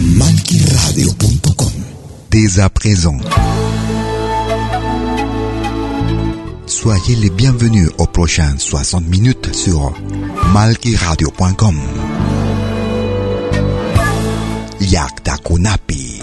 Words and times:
Malquiradio.com 0.00 1.72
Dès 2.30 2.60
à 2.60 2.70
présent. 2.70 3.16
Soyez 6.66 7.16
les 7.16 7.30
bienvenus 7.30 7.90
aux 7.98 8.06
prochaines 8.06 8.60
60 8.60 9.08
minutes 9.08 9.52
sur 9.52 9.92
malquiradio.com. 10.52 11.80
Yakta 14.80 15.36
Kunapi. 15.38 16.22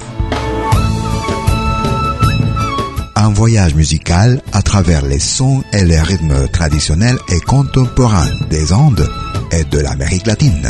Un 3.18 3.30
voyage 3.34 3.76
musical 3.76 4.42
à 4.54 4.62
travers 4.62 5.06
les 5.06 5.20
sons 5.20 5.64
et 5.74 5.84
les 5.84 6.00
rythmes 6.00 6.48
traditionnels 6.48 7.18
et 7.28 7.42
contemporains 7.42 8.32
des 8.50 8.72
Andes 8.72 9.10
et 9.52 9.66
de 9.66 9.80
l'Amérique 9.80 10.28
latine. 10.28 10.70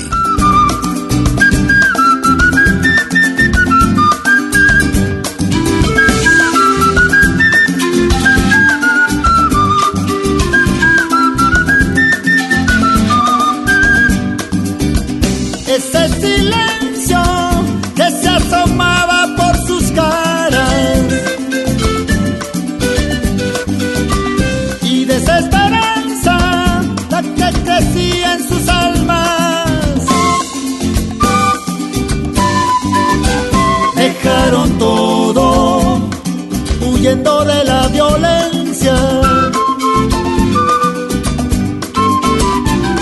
Huyendo 37.11 37.43
de 37.45 37.63
la 37.65 37.87
violencia. 37.87 38.95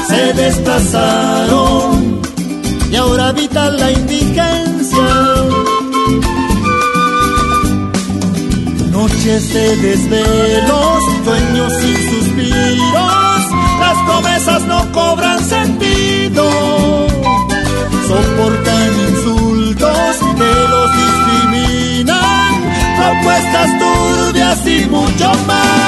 Se 0.08 0.34
desplazaron 0.34 2.22
y 2.92 2.96
ahora 2.96 3.28
habitan 3.30 3.78
la 3.78 3.92
indigencia. 3.92 5.08
Noches 8.92 9.54
de 9.54 9.76
desvelos, 9.78 11.04
sueños 11.24 11.74
sin 11.74 12.10
suspiros, 12.10 13.42
las 13.80 13.98
promesas 14.06 14.62
no 14.64 14.92
cobran 14.92 15.40
sentido. 15.44 16.50
Soportan 18.08 18.92
insultos 19.10 20.18
que 20.38 20.52
los 20.70 20.90
discriminan, 20.98 22.56
propuestas 22.98 23.79
y 24.66 24.86
mucho 24.88 25.32
más. 25.48 25.79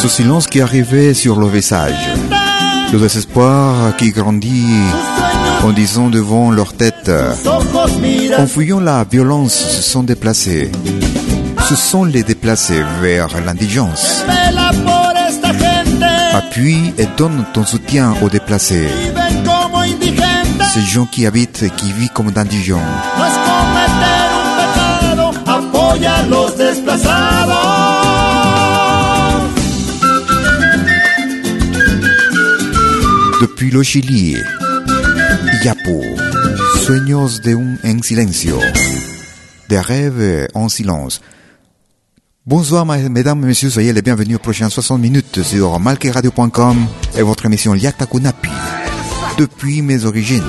Ce 0.00 0.08
silence 0.08 0.46
qui 0.46 0.60
arrivait 0.60 1.12
sur 1.12 1.40
le 1.40 1.48
visage, 1.48 2.08
le 2.92 2.98
désespoir 3.00 3.96
qui 3.96 4.10
grandit 4.12 4.80
en 5.64 5.72
disant 5.72 6.08
devant 6.08 6.50
leur 6.52 6.72
tête, 6.72 7.10
en 8.38 8.46
fuyant 8.46 8.78
la 8.78 9.04
violence, 9.04 9.52
se 9.52 9.82
sont 9.82 10.04
déplacés. 10.04 10.70
Ce 11.68 11.74
sont 11.74 12.04
les 12.04 12.22
déplacés 12.22 12.82
vers 13.02 13.28
l'indigence. 13.44 14.24
Appuie 16.32 16.94
et 16.96 17.06
donne 17.16 17.44
ton 17.52 17.64
soutien 17.64 18.14
aux 18.22 18.28
déplacés, 18.28 18.88
ces 20.72 20.80
gens 20.82 21.06
qui 21.06 21.26
habitent 21.26 21.64
et 21.64 21.70
qui 21.70 21.92
vivent 21.92 22.12
comme 22.12 22.30
indigents. 22.36 22.78
No 23.18 23.24
es 23.24 23.34
cometer 23.48 24.28
un 24.36 24.54
pecado, 24.58 25.26
apoya 25.46 26.14
a 26.18 26.22
los 26.26 26.56
desplazados. 26.56 28.07
Depuis 33.58 33.74
le 33.74 33.82
Chili, 33.82 34.36
Yapo, 35.64 36.00
sueños 36.84 37.40
de 37.42 37.56
un 37.56 37.96
en 37.96 38.02
silencio, 38.02 38.56
des 39.68 39.80
rêves 39.80 40.46
en 40.54 40.68
silence. 40.68 41.20
Bonsoir 42.46 42.86
mesdames 42.86 43.44
messieurs, 43.44 43.70
soyez 43.70 43.92
les 43.92 44.00
bienvenus 44.00 44.36
aux 44.36 44.38
prochaines 44.38 44.70
60 44.70 45.00
minutes 45.00 45.42
sur 45.42 45.80
malqueradio.com 45.80 46.86
et 47.16 47.22
votre 47.22 47.46
émission 47.46 47.72
Liatakunapi, 47.72 48.48
depuis 49.38 49.82
mes 49.82 50.04
origines. 50.04 50.44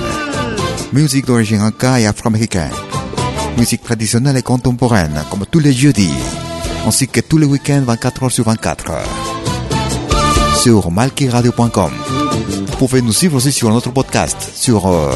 Musique 0.93 1.25
d'origine 1.25 1.61
anka 1.61 1.99
et 1.99 2.05
afro-américaine. 2.05 2.69
Musique 3.57 3.81
traditionnelle 3.81 4.37
et 4.37 4.43
contemporaine, 4.43 5.23
comme 5.31 5.47
tous 5.49 5.57
les 5.57 5.73
jeudis, 5.73 6.13
ainsi 6.85 7.07
que 7.07 7.21
tous 7.21 7.39
les 7.39 7.47
week-ends 7.47 7.81
24 7.87 8.23
heures 8.25 8.31
sur 8.31 8.45
24. 8.45 8.91
Sur 10.61 10.91
malkiradio.com. 10.91 11.91
Pouvez 12.79 13.01
nous 13.01 13.11
suivre 13.11 13.35
aussi 13.35 13.51
sur 13.51 13.69
notre 13.71 13.91
podcast, 13.91 14.51
sur 14.55 14.87
euh, 14.87 15.11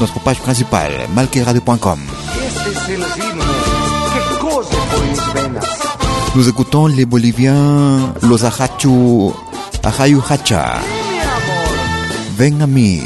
notre 0.00 0.18
page 0.18 0.38
principale, 0.38 0.92
malkiradio.com. 1.14 2.00
Nous 6.34 6.48
écoutons 6.48 6.86
les 6.86 7.04
Boliviens, 7.04 8.14
los 8.22 8.42
Ajachu, 8.42 9.30
Ajayu 9.82 10.20
Hacha. 10.26 10.76
Ven 12.38 12.62
a 12.62 12.66
mí, 12.66 13.02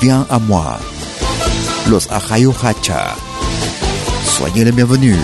viens 0.00 0.24
à 0.30 0.38
moi. 0.38 0.78
Los 1.90 2.06
Ajayu 2.08 2.52
Hacha. 2.62 3.16
Soyez 4.24 4.64
les 4.64 4.70
bienvenus. 4.70 5.18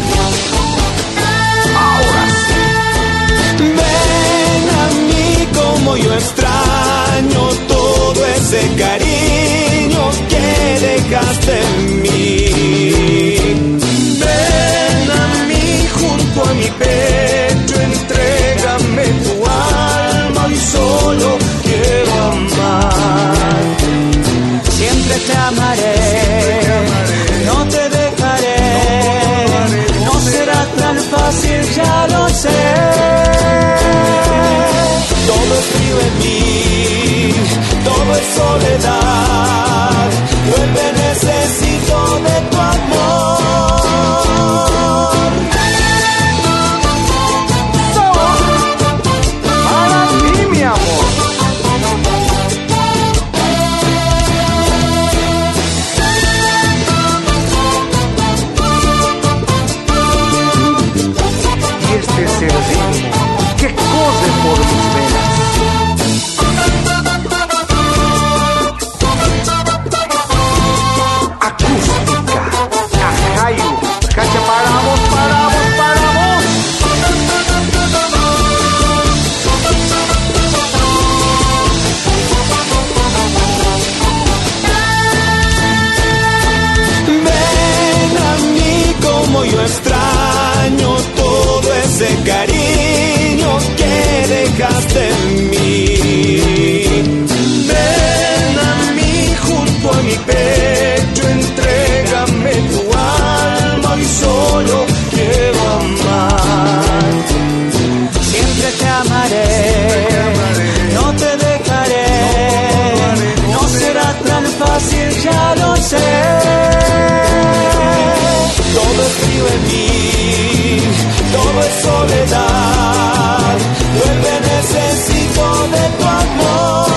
Todo 121.83 122.05
es 122.05 122.13
soledad. 122.15 123.57
Vuelve, 123.95 124.35
necesito 124.41 125.45
de 125.73 125.83
tu 125.99 126.05
amor. 126.05 126.89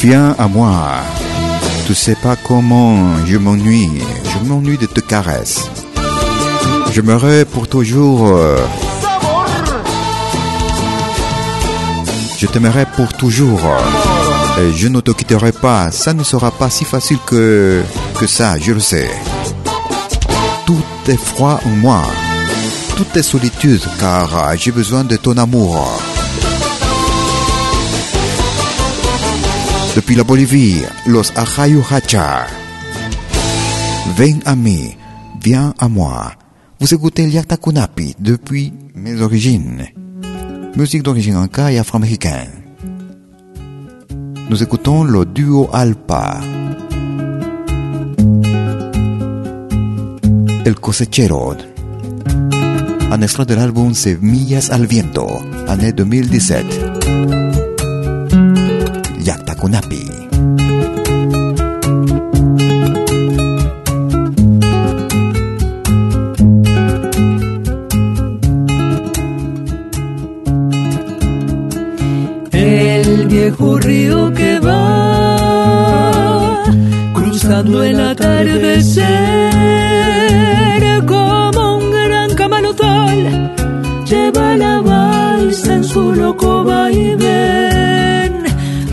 Viens 0.00 0.34
à 0.38 0.46
moi. 0.48 0.72
Tu 1.86 1.94
sais 1.94 2.16
pas 2.22 2.36
comment 2.36 2.94
je 3.26 3.36
m'ennuie. 3.36 3.90
Je 4.32 4.48
m'ennuie 4.48 4.78
de 4.78 4.86
tes 4.86 5.02
caresses. 5.02 5.68
Je 6.92 7.00
m'aurai 7.00 7.44
pour 7.44 7.66
toujours. 7.68 8.26
euh, 8.28 8.58
Je 12.38 12.46
t'aimerai 12.46 12.86
pour 12.96 13.12
toujours. 13.14 13.60
Et 14.60 14.72
je 14.72 14.88
ne 14.88 15.00
te 15.00 15.12
quitterai 15.12 15.52
pas. 15.52 15.90
Ça 15.92 16.12
ne 16.14 16.24
sera 16.24 16.50
pas 16.50 16.68
si 16.68 16.84
facile 16.84 17.18
que, 17.26 17.82
ça, 18.26 18.58
je 18.58 18.72
le 18.72 18.80
sais. 18.80 19.08
Tout 20.66 20.82
est 21.06 21.16
froid 21.16 21.60
en 21.64 21.70
moi. 21.70 22.02
Tout 22.96 23.06
est 23.14 23.22
solitude 23.22 23.82
car 24.00 24.48
euh, 24.50 24.56
j'ai 24.56 24.72
besoin 24.72 25.04
de 25.04 25.16
ton 25.16 25.36
amour. 25.36 25.86
Depuis 29.94 30.16
la 30.16 30.24
Bolivie, 30.24 30.82
los 31.06 31.30
Ajayu 31.36 31.80
Hacha. 31.88 32.46
Ven 34.16 34.40
a 34.44 34.56
mí, 34.56 34.96
viens 35.40 35.74
à 35.78 35.88
moi. 35.88 36.32
Vous 36.80 36.92
écoutez 36.92 37.26
Liakta 37.26 37.56
Kunapi 37.56 38.16
depuis 38.18 38.72
mes 38.94 39.20
origines. 39.20 39.86
Musique 40.76 41.04
d'origine 41.04 41.36
anka 41.36 41.70
et 41.70 41.78
afro-américaine. 41.78 42.57
Nous 44.50 44.62
écoutons 44.62 45.04
le 45.04 45.26
duo 45.26 45.68
Alpa. 45.74 46.40
El 50.64 50.74
cosechero. 50.80 51.54
Un 53.10 53.20
extrait 53.20 53.44
de 53.44 53.54
l'album 53.54 53.92
Semillas 53.92 54.70
al 54.70 54.86
Viento, 54.86 55.26
année 55.66 55.92
2017. 55.92 56.64
Yakta 59.20 59.54
Kunapi. 59.54 60.27
Viejo 73.48 73.78
río 73.78 74.30
que 74.34 74.60
va 74.60 75.42
cruzando 77.14 77.82
el 77.82 77.98
atardecer 77.98 79.06
como 81.06 81.78
un 81.78 81.90
gran 81.90 82.34
camalotón 82.34 83.54
lleva 84.04 84.54
la 84.54 84.80
balsa 84.82 85.76
en 85.76 85.84
su 85.84 86.12
loco 86.12 86.62
vaivén 86.62 88.44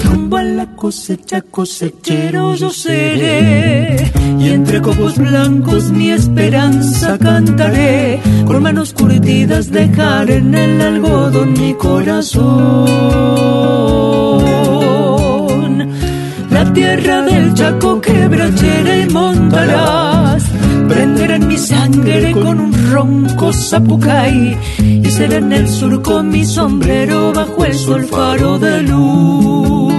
rumbo 0.05 0.37
a 0.37 0.43
la 0.43 0.67
cosecha 0.67 1.41
cosechero 1.41 2.55
yo 2.55 2.69
seré. 2.69 4.11
Y 4.39 4.49
entre 4.49 4.81
copos 4.81 5.17
blancos 5.17 5.91
mi 5.91 6.11
esperanza 6.11 7.17
cantaré. 7.17 8.21
Con 8.45 8.63
manos 8.63 8.93
curtidas 8.93 9.69
dejar 9.71 10.29
en 10.29 10.53
el 10.53 10.79
algodón 10.81 11.53
mi 11.53 11.73
corazón 11.73 13.44
tierra 16.75 17.21
del 17.21 17.53
Chaco 17.53 18.01
quebrachera 18.01 18.97
y 18.97 19.09
montarás 19.09 20.43
prenderá 20.87 21.35
en 21.35 21.47
mi 21.47 21.57
sangre 21.57 22.31
con 22.33 22.59
un 22.59 22.91
ronco 22.91 23.51
zapucay 23.51 24.57
y 24.79 25.09
será 25.09 25.37
en 25.37 25.51
el 25.51 25.67
surco 25.67 26.21
mi 26.21 26.45
sombrero 26.45 27.33
bajo 27.33 27.65
el 27.65 27.73
sol 27.73 28.03
faro 28.05 28.59
de 28.59 28.83
luz. 28.83 29.95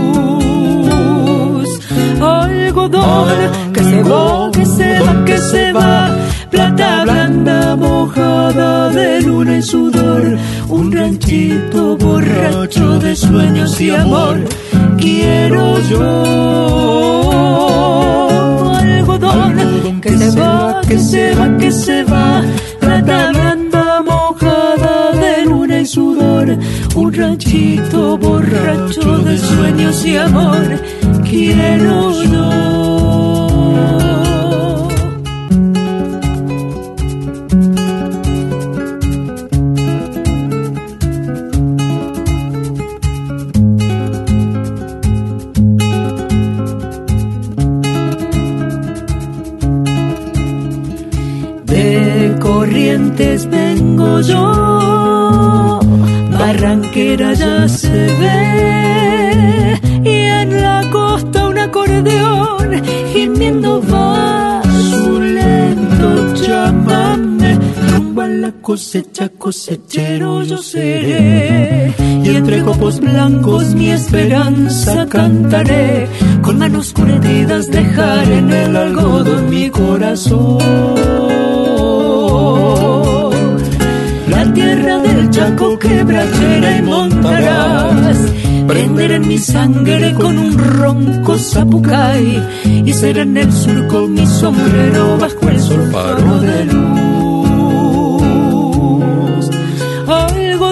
Algodón 2.20 3.72
que 3.72 3.82
se 3.82 4.02
va, 4.02 4.50
que 4.52 4.66
se 4.66 5.00
va, 5.00 5.24
que 5.24 5.38
se 5.38 5.72
va, 5.72 6.16
plata 6.50 7.04
blanda 7.04 7.76
mojada 7.76 8.90
del 8.90 9.24
luna 9.24 9.58
y 9.58 9.62
sudor, 9.62 10.38
un 10.68 10.92
ranchito 10.92 11.96
borracho 11.96 12.98
de 12.98 13.14
sueños 13.16 13.80
y 13.80 13.90
amor. 13.90 14.44
Quiero 14.98 15.78
yo 15.88 17.06
algodón 19.08 20.00
que 20.00 20.16
se 20.16 20.40
va, 20.40 20.80
que 20.86 20.98
se 20.98 21.34
va, 21.34 21.56
que 21.58 21.70
se 21.70 22.04
va, 22.04 22.42
plata 22.80 23.30
blanda 23.32 24.02
mojada 24.02 25.12
de 25.12 25.44
luna 25.44 25.80
y 25.80 25.86
sudor, 25.86 26.56
un 26.94 27.12
ranchito 27.12 28.16
borracho 28.18 29.18
de 29.18 29.38
sueños 29.38 30.04
y 30.04 30.16
amor. 30.16 30.80
Quiero 31.24 32.22
yo. 32.24 33.05
Cosecha 68.76 69.30
cosechero 69.30 70.42
yo 70.42 70.58
seré, 70.58 71.94
y 72.22 72.28
entre 72.28 72.62
copos 72.62 73.00
blancos 73.00 73.74
mi 73.74 73.88
esperanza 73.90 75.06
cantaré, 75.06 76.06
con 76.42 76.58
manos 76.58 76.92
curtidas 76.92 77.70
dejar 77.70 78.30
en 78.30 78.52
el 78.52 78.76
algodón 78.76 79.48
mi 79.48 79.70
corazón. 79.70 80.58
La 84.28 84.52
tierra 84.52 84.98
del 84.98 85.30
Chaco 85.30 85.78
quebrachera 85.78 86.76
y 86.76 86.82
montarás. 86.82 88.18
Prender 88.66 89.12
en 89.12 89.26
mi 89.26 89.38
sangre 89.38 90.12
con 90.12 90.38
un 90.38 90.58
ronco 90.58 91.38
zapucay 91.38 92.82
y 92.84 92.92
ser 92.92 93.16
en 93.16 93.38
el 93.38 93.50
surco 93.50 94.06
mi 94.06 94.26
sombrero 94.26 95.16
bajo 95.16 95.48
el 95.48 95.60
sol 95.60 95.88
faro 95.90 96.40
de 96.40 96.64
luz. 96.66 97.05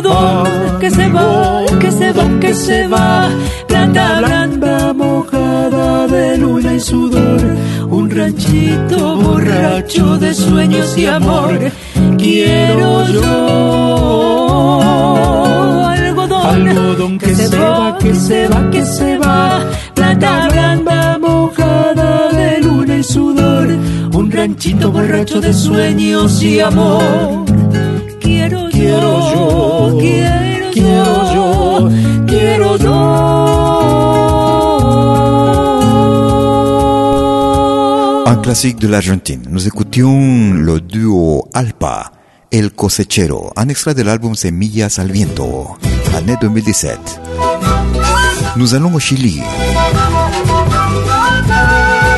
Algodón 0.04 0.78
que 0.80 0.90
se 0.90 1.08
va, 1.08 1.64
que 1.80 1.90
se 1.90 2.12
va, 2.12 2.40
que 2.40 2.54
se 2.54 2.86
va, 2.88 3.30
planta 3.66 4.20
blanda 4.20 4.92
mojada 4.92 6.06
de 6.06 6.36
luna 6.36 6.74
y 6.74 6.80
sudor, 6.80 7.40
un 7.88 8.10
ranchito 8.10 9.16
borracho 9.16 10.18
de 10.18 10.34
sueños 10.34 10.98
y 10.98 11.06
amor. 11.06 11.58
Quiero 12.18 13.06
yo 13.08 14.20
algodón, 15.88 16.46
Algodón 16.46 17.18
que 17.18 17.34
se 17.34 17.56
va, 17.56 17.96
que 17.98 18.14
se 18.14 18.48
va, 18.48 18.70
que 18.70 18.84
se 18.84 19.16
va, 19.18 19.60
plata 19.94 20.48
blanda. 20.52 21.18
mojada 21.18 22.30
de 22.30 22.60
luna 22.60 22.98
y 22.98 23.02
sudor, 23.02 23.68
un 24.12 24.30
ranchito 24.30 24.92
borracho 24.92 25.40
de 25.40 25.54
sueños 25.54 26.42
y 26.42 26.60
amor. 26.60 27.44
Classique 38.54 38.78
de 38.78 38.86
l'Argentine. 38.86 39.42
Nous 39.50 39.66
écoutions 39.66 40.52
le 40.52 40.80
duo 40.80 41.48
Alpa, 41.54 42.12
El 42.52 42.70
Cosechero, 42.70 43.52
un 43.56 43.68
extrait 43.68 43.94
de 43.94 44.02
l'album 44.02 44.36
Semillas 44.36 44.94
al 44.98 45.10
Viento, 45.10 45.76
année 46.14 46.36
2017. 46.40 46.96
Nous 48.54 48.76
allons 48.76 48.94
au 48.94 49.00
Chili. 49.00 49.42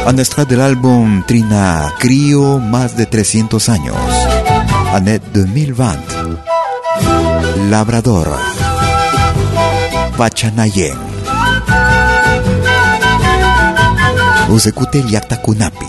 Un 0.06 0.18
extrait 0.18 0.44
de 0.44 1.22
Trina 1.26 1.90
Crio, 1.98 2.58
más 2.58 2.94
de 2.96 3.04
300 3.04 3.72
años, 3.72 3.94
année 4.92 5.20
2020. 5.32 5.96
Labrador. 7.70 8.26
Pachanayen. 10.18 10.98
Vous 14.50 14.68
écoutez 14.68 15.00
Yactacunapi. 15.00 15.86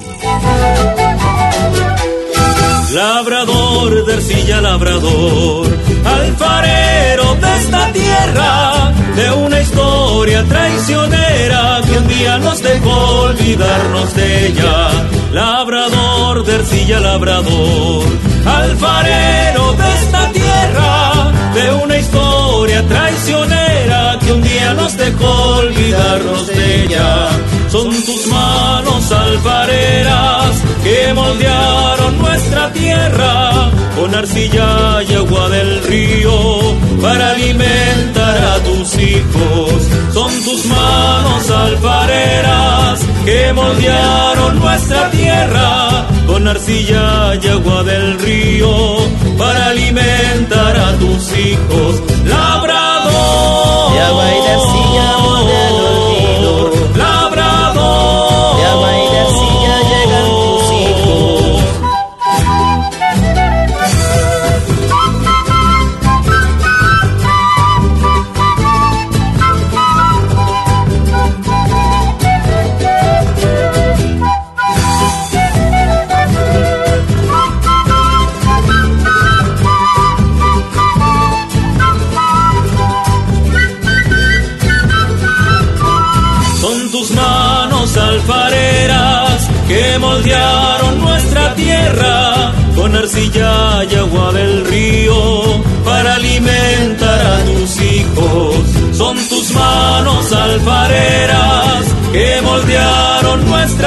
Labrador, 2.93 4.05
de 4.05 4.13
arcilla 4.13 4.61
labrador, 4.61 5.67
alfarero 6.05 7.35
de 7.35 7.57
esta 7.57 7.91
tierra, 7.91 8.93
de 9.13 9.31
una 9.31 9.61
historia 9.61 10.43
traicionera 10.45 11.81
que 11.85 11.97
un 11.97 12.07
día 12.07 12.37
nos 12.39 12.63
dejó 12.63 13.23
olvidarnos 13.23 14.15
de 14.15 14.47
ella. 14.47 14.89
Labrador, 15.33 16.45
de 16.45 16.55
arcilla 16.55 16.99
labrador, 17.01 18.05
alfarero 18.45 19.73
de 19.73 19.93
esta 20.01 20.31
tierra, 20.31 21.31
de 21.53 21.73
una 21.83 21.97
historia 21.97 22.87
traicionera 22.87 24.17
que 24.21 24.31
un 24.31 24.41
día 24.41 24.73
nos 24.73 24.95
dejó 24.95 25.57
olvidarnos 25.57 26.47
de 26.47 26.83
ella. 26.83 27.29
Son 27.69 27.89
tus 27.89 28.27
manos 28.27 29.11
alfareras 29.11 30.63
que 30.83 31.13
moldearon 31.13 32.17
nuestra 32.17 32.71
tierra 32.71 33.69
con 33.95 34.15
arcilla 34.15 35.03
y 35.03 35.13
agua 35.13 35.49
del 35.49 35.83
río 35.83 36.59
para 37.01 37.31
alimentar 37.31 38.37
a 38.37 38.59
tus 38.63 38.97
hijos. 38.97 39.73
Son 40.13 40.31
tus 40.45 40.65
manos 40.65 41.49
alfareras 41.49 42.99
que 43.25 43.51
moldearon 43.53 44.59
nuestra 44.59 45.11
tierra 45.11 46.07
con 46.25 46.47
arcilla 46.47 47.35
y 47.35 47.47
agua 47.47 47.83
del 47.83 48.17
río 48.19 48.97
para 49.37 49.67
alimentar 49.67 50.77
a 50.77 50.93
tus 50.93 51.37
hijos. 51.37 52.01
Labrador. 52.25 53.07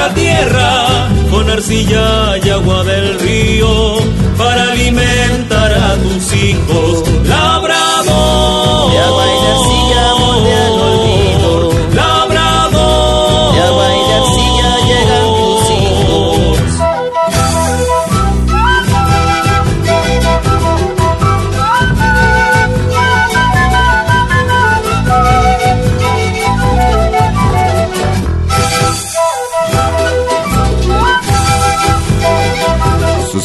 Tierra 0.09 1.07
con 1.29 1.49
arcilla 1.49 2.37
y 2.43 2.49
agua 2.49 2.83
del 2.83 3.19
río 3.19 3.97
para 4.37 4.71
alimentar 4.71 5.73
a 5.73 5.95
tus 5.95 6.33
hijos. 6.33 7.20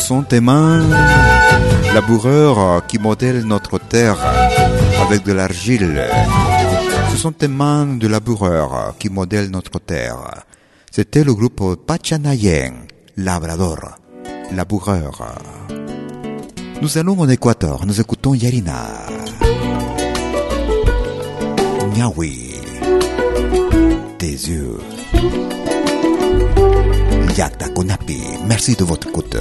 Sont 0.06 0.22
tes 0.22 0.40
mains, 0.40 0.84
laboureurs 1.92 2.86
qui 2.86 2.96
modèlent 2.96 3.42
notre 3.44 3.80
terre 3.80 4.16
avec 5.04 5.24
de 5.24 5.32
l'argile. 5.32 6.00
Ce 7.10 7.16
sont 7.16 7.34
des 7.36 7.48
mains 7.48 7.86
de 7.86 8.06
laboureurs 8.06 8.94
qui 9.00 9.08
modèlent 9.08 9.50
notre 9.50 9.80
terre. 9.80 10.44
C'était 10.92 11.24
le 11.24 11.34
groupe 11.34 11.84
Pachanayen, 11.84 12.74
Labrador, 13.16 13.98
laboureur. 14.54 15.40
Nous 16.80 16.98
allons 16.98 17.18
en 17.18 17.28
Équateur, 17.28 17.84
nous 17.84 18.00
écoutons 18.00 18.34
Yarina. 18.34 18.84
Niawi, 21.96 22.60
tes 24.18 24.30
yeux. 24.30 24.78
Yakta 27.36 27.68
Konapi, 27.68 28.18
merci 28.46 28.74
de 28.76 28.84
votre 28.84 29.08
écoute. 29.08 29.36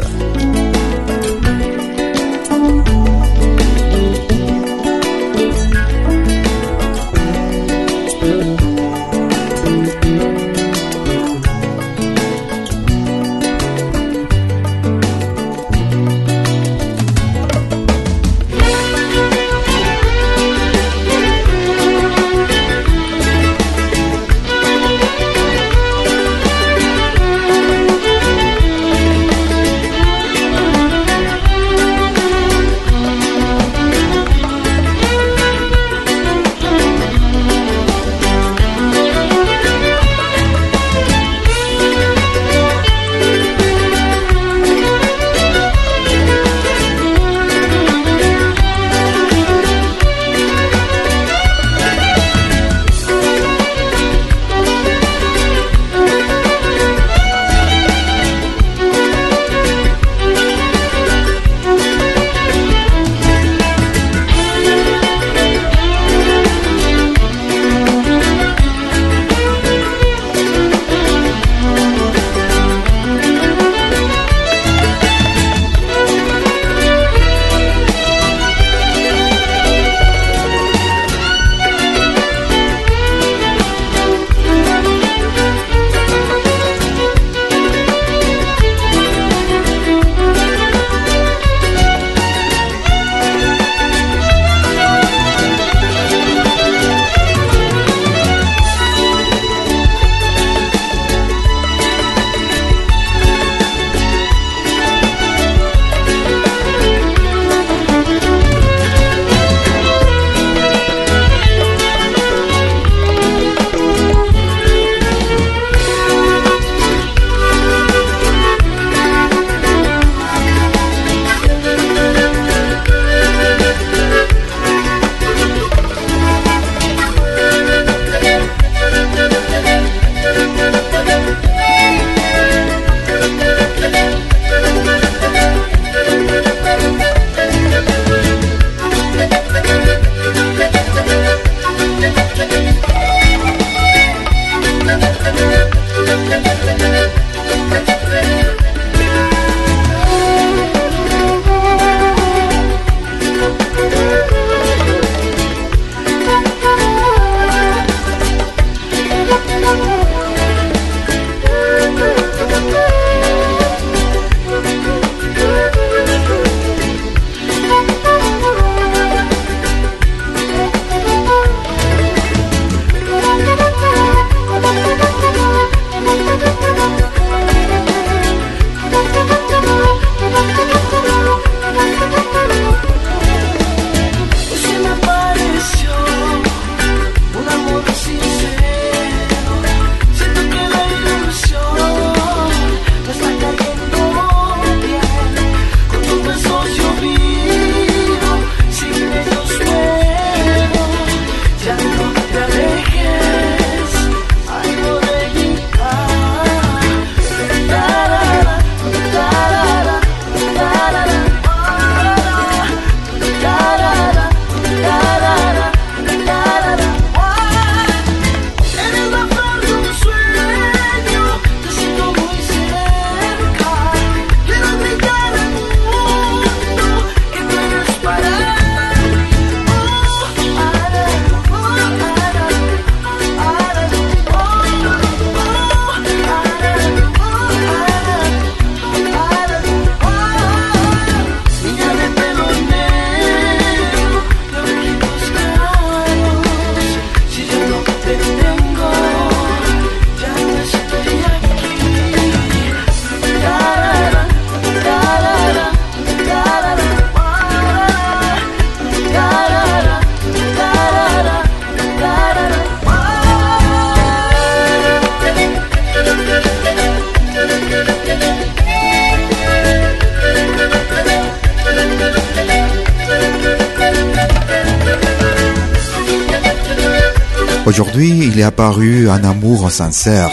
Un 278.81 279.23
amour 279.23 279.71
sincère. 279.71 280.29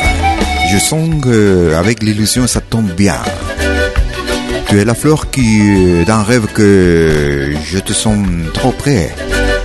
Je 0.73 0.79
sens 0.79 1.09
qu'avec 1.23 2.03
l'illusion, 2.03 2.47
ça 2.47 2.61
tombe 2.61 2.91
bien. 2.93 3.19
Tu 4.69 4.81
es 4.81 4.85
la 4.85 4.95
fleur 4.95 5.31
qui, 5.31 6.05
d'un 6.05 6.23
rêve 6.23 6.47
que 6.53 7.53
je 7.65 7.79
te 7.79 7.93
sens 7.93 8.19
trop 8.53 8.73
près. 8.73 9.15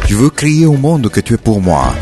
Je 0.07 0.15
veux 0.15 0.29
crier 0.29 0.65
au 0.67 0.77
monde 0.77 1.09
que 1.09 1.19
tu 1.19 1.33
es 1.33 1.37
pour 1.37 1.61
moi. 1.61 1.93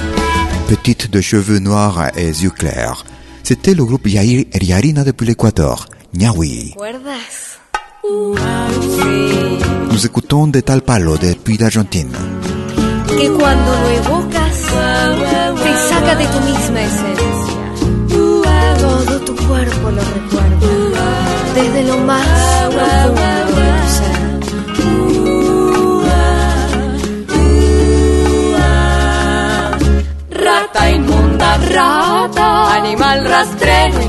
Petite 0.68 1.10
de 1.10 1.22
cheveux 1.22 1.60
noirs 1.60 2.12
et 2.18 2.28
yeux 2.28 2.50
clairs. 2.50 3.06
C'était 3.44 3.74
le 3.74 3.86
groupe 3.86 4.08
Yair 4.08 4.46
Yarina 4.62 5.04
depuis 5.04 5.28
l'Équateur. 5.28 5.88
¿Recuerdas? 6.14 7.60
Nous 9.92 10.06
écoutons 10.06 10.48
de 10.48 10.60
Tal 10.60 10.82
Palo 10.82 11.18
depuis 11.18 11.58
l'Argentine. 11.58 12.12
Que 13.08 14.45
de 16.14 16.28
tu 16.28 16.40
misma 16.42 16.82
esencia. 16.82 17.56
Todo 18.80 19.20
tu 19.22 19.36
cuerpo 19.48 19.90
lo 19.90 20.02
recuerda, 20.18 20.70
desde 21.56 21.84
lo 21.86 21.98
más 21.98 22.28
profundo 22.76 23.56
de 23.56 23.66
tu. 24.76 26.04
Rata 30.30 30.90
inmunda, 30.92 31.58
rata, 31.58 32.74
animal 32.76 33.26
rastrero, 33.26 34.00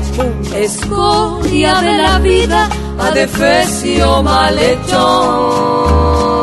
escoria 0.55 1.81
de 1.81 1.97
la 1.97 2.19
vida, 2.19 2.69
adefesio 2.99 4.21
malhechor. 4.21 6.36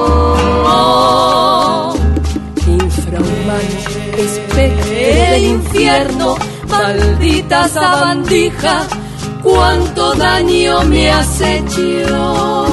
Del 5.34 5.44
infierno, 5.46 6.36
maldita 6.68 7.66
sabandija, 7.66 8.86
cuánto 9.42 10.14
daño 10.14 10.84
me 10.84 11.10
has 11.10 11.40
hecho. 11.40 12.66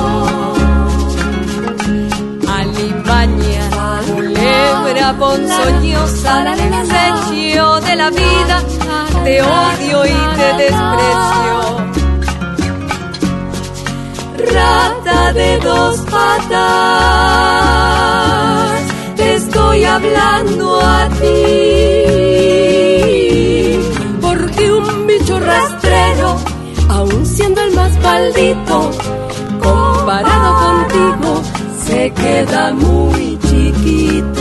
Alimaña, 2.60 3.66
culebra 4.14 5.14
ponzoñosa, 5.18 6.56
desecho 6.56 7.82
de 7.88 7.96
la 7.96 8.10
vida, 8.12 8.64
te 9.24 9.42
odio 9.42 10.06
y 10.06 10.18
te 10.38 10.54
desprecio. 10.62 11.60
Rata 14.54 15.34
de 15.34 15.58
dos 15.60 15.96
patas, 16.12 16.62
estoy 19.72 19.86
hablando 19.86 20.82
a 20.82 21.08
ti, 21.08 21.24
porque 24.20 24.74
un 24.74 25.08
bicho 25.08 25.40
rastrero, 25.40 26.36
aun 26.90 27.26
siendo 27.26 27.62
el 27.62 27.74
más 27.74 27.98
maldito, 28.02 28.92
comparado 29.64 30.56
contigo, 30.66 31.42
se 31.86 32.12
queda 32.12 32.74
muy 32.74 33.40
chiquito. 33.48 34.41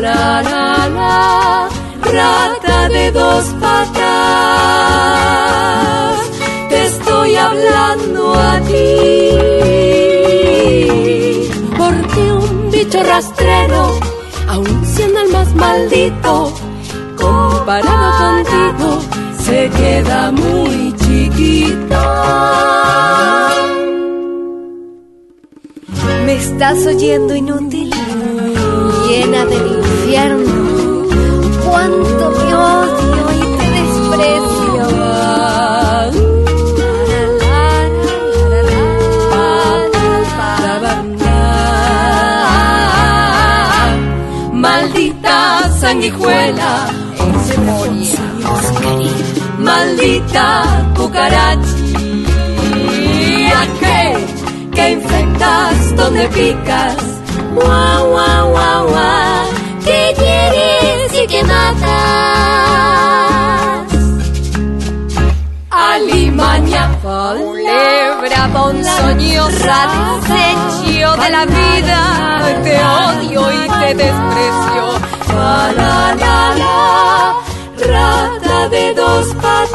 La, 0.00 0.40
la, 0.40 0.88
la, 0.88 1.68
rata 2.00 2.88
de 2.88 3.10
dos 3.12 3.44
patas, 3.60 4.00
te 6.70 6.86
estoy 6.86 7.36
hablando 7.36 8.32
a 8.32 8.60
ti. 8.60 9.30
Porque 11.76 12.32
un 12.32 12.70
bicho 12.70 13.02
rastrero, 13.02 14.00
aun 14.48 14.86
siendo 14.86 15.20
el 15.20 15.32
más 15.32 15.54
maldito, 15.54 16.50
comparado 17.18 18.42
contigo, 18.46 19.02
se 19.44 19.68
queda 19.68 20.30
muy 20.32 20.94
chiquito. 20.96 22.00
¿Me 26.24 26.36
estás 26.36 26.86
oyendo 26.86 27.34
inútil? 27.34 27.90
Llena 29.06 29.44
del 29.44 29.89
Cuánto 30.12 30.26
te 32.32 32.54
odio 32.54 33.32
y 33.32 33.34
te 33.58 33.66
desprecio. 33.78 34.84
Maldita 44.52 45.38
sanguijuela, 45.80 46.72
maldita 49.58 50.46
cucaracha, 50.96 51.76
que, 53.78 54.00
que 54.74 54.84
infectas 54.90 55.96
donde 55.96 56.24
picas, 56.28 56.96
guau, 57.54 58.10
guau, 58.10 58.50
guau, 58.50 58.88
guau, 58.88 59.29
que 61.40 61.46
matas. 61.46 63.00
Alimaña, 65.70 66.84
culebra 67.02 68.42
ponzoñosa, 68.52 69.78
desecho 70.28 71.10
de 71.16 71.28
la 71.30 71.44
vida, 71.46 72.00
te 72.64 72.74
odio 72.84 73.40
y 73.52 73.68
te 73.80 73.88
desprecio. 73.94 74.84
La, 75.28 75.72
la, 75.80 75.96
la, 76.22 76.40
la, 76.62 76.74
rata 77.92 78.58
de 78.68 78.84
dos 78.94 79.26
patas, 79.36 79.70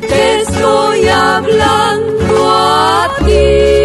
te 0.00 0.40
estoy 0.42 1.08
hablando 1.08 2.50
a 2.50 3.08
ti. 3.24 3.81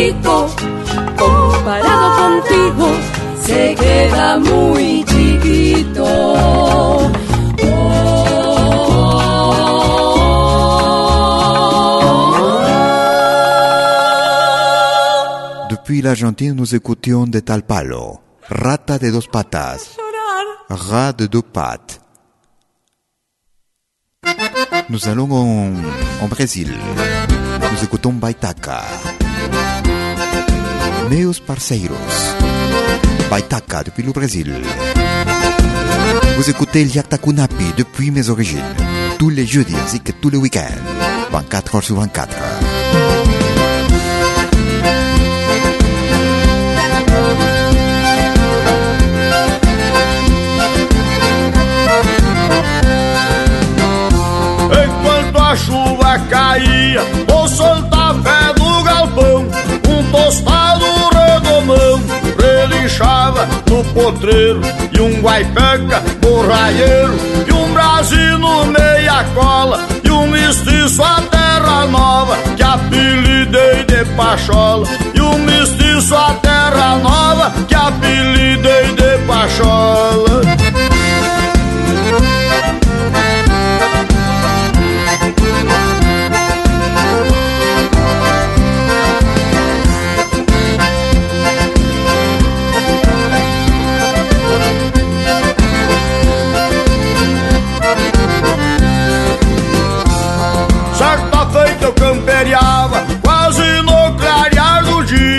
Maldito, 0.00 0.48
comparado 1.18 2.16
contigo, 2.16 2.88
se 3.44 3.74
queda 3.74 4.38
muy 4.38 5.04
chiquito. 5.04 6.06
Depuis 15.68 16.02
l'Argentine, 16.02 16.54
nous 16.54 16.74
écoutions 16.74 17.26
de 17.26 17.40
Tal 17.40 17.62
Palo. 17.62 18.20
Rata 18.48 18.98
de 18.98 19.10
dos 19.10 19.28
patas. 19.28 19.96
Rat 20.68 21.12
de 21.12 21.26
deux 21.26 21.42
pattes. 21.42 22.00
Nous 24.88 25.08
allons 25.08 25.30
en, 25.32 25.72
en 26.22 26.28
Brésil. 26.28 26.74
Nous 27.72 27.84
écoutons 27.84 28.12
Baitaca. 28.12 28.82
Meus 31.10 31.40
parceiros. 31.40 31.96
Baitaca 33.28 33.82
depuis 33.82 34.04
le 34.04 34.12
Brésil. 34.12 34.54
Vous 36.36 36.48
écoutez 36.48 36.84
Liatakunapi 36.84 37.72
depuis 37.76 38.12
mes 38.12 38.28
origines. 38.28 38.62
Tous 39.18 39.28
les 39.28 39.44
jeudis 39.44 39.74
ainsi 39.74 39.98
que 39.98 40.12
tous 40.12 40.30
les 40.30 40.38
week-ends. 40.38 40.62
24 41.32 41.74
heures 41.74 41.82
sur 41.82 41.96
24. 41.96 42.36
Enquanto 54.70 55.38
a 55.40 55.56
chuva 55.56 56.18
caía, 56.30 57.02
o 57.34 57.48
sol 57.48 57.82
da 57.90 58.14
fé 58.22 58.54
do 58.54 58.84
galpão, 58.84 59.44
um 59.88 60.12
tostado 60.12 60.59
cavalo 62.98 63.46
no 63.68 63.84
potreiro 63.92 64.60
e 64.92 65.00
um 65.00 65.20
guaipeca 65.20 66.02
borraieiro 66.20 67.14
e 67.46 67.52
um 67.52 67.72
brasino 67.72 68.66
meia 68.66 69.24
cola 69.34 69.80
e 70.02 70.10
um 70.10 70.26
mestiço 70.26 71.02
a 71.02 71.20
terra 71.22 71.86
nova 71.86 72.36
que 72.56 72.62
apelidei 72.62 73.84
de 73.84 74.04
pachola 74.16 74.86
e 75.14 75.20
um 75.20 75.38
mestiço 75.38 76.14
a 76.14 76.34
terra 76.34 76.96
nova 76.98 77.52
que 77.66 77.74
apelidei 77.74 78.94
de 78.94 79.26
pachola 79.26 80.69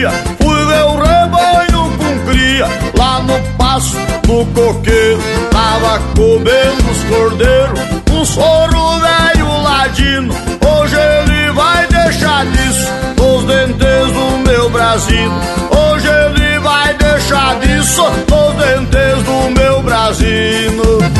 dia. 0.02 0.10
Fui 0.40 0.66
ver 0.66 0.84
o 0.84 0.96
rebanho 0.98 1.98
com 1.98 2.32
cria 2.32 2.66
lá 2.98 3.20
no 3.22 3.40
passo 3.58 3.96
do 4.24 4.46
coqueiro. 4.54 5.22
Tava 5.52 6.00
comendo 6.16 6.92
os 6.92 7.04
cordeiros, 7.04 7.80
um 8.12 8.26
soro 8.26 9.00
velho 9.00 9.62
ladino. 9.62 10.34
Hoje 10.34 10.96
ele 10.96 11.52
vai 11.52 11.88
deixar 11.88 12.46
disso 12.48 12.92
nos 13.18 13.44
dentes 13.46 14.12
do 14.14 14.38
meu 14.48 14.70
Brasil. 14.72 15.32
Hoje 15.70 16.08
ele 16.08 16.60
vai 16.60 16.94
deixar 16.96 17.60
disso 17.60 18.04
nos 18.04 18.56
dentes 18.56 19.24
do 19.24 19.60
meu 19.60 19.82
Brasil. 19.84 21.11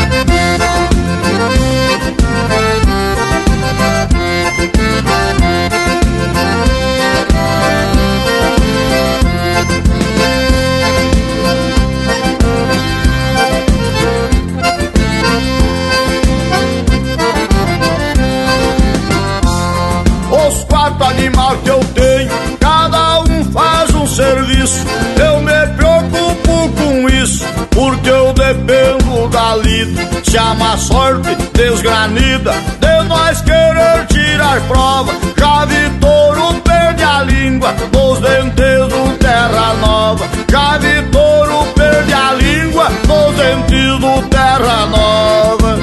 Da 28.54 29.56
lida. 29.56 30.02
Se 30.24 30.38
a 30.38 30.78
sorte 30.78 31.36
desgranida 31.54 32.54
de 32.80 33.04
nós 33.08 33.42
querer 33.42 34.06
tirar 34.08 34.62
prova, 34.68 35.14
já 35.38 35.66
vi 35.66 35.90
touro 36.00 36.54
perde 36.62 37.04
a 37.04 37.24
língua 37.24 37.74
nos 37.92 38.20
dentes 38.20 38.88
do 38.90 39.18
Terra 39.18 39.74
Nova. 39.76 40.26
Já 40.50 40.78
vi 40.78 41.02
touro 41.12 41.66
perde 41.76 42.14
a 42.14 42.34
língua 42.34 42.90
nos 43.08 43.36
dentes 43.36 44.00
do 44.00 44.22
Terra 44.30 44.86
Nova. 44.88 45.80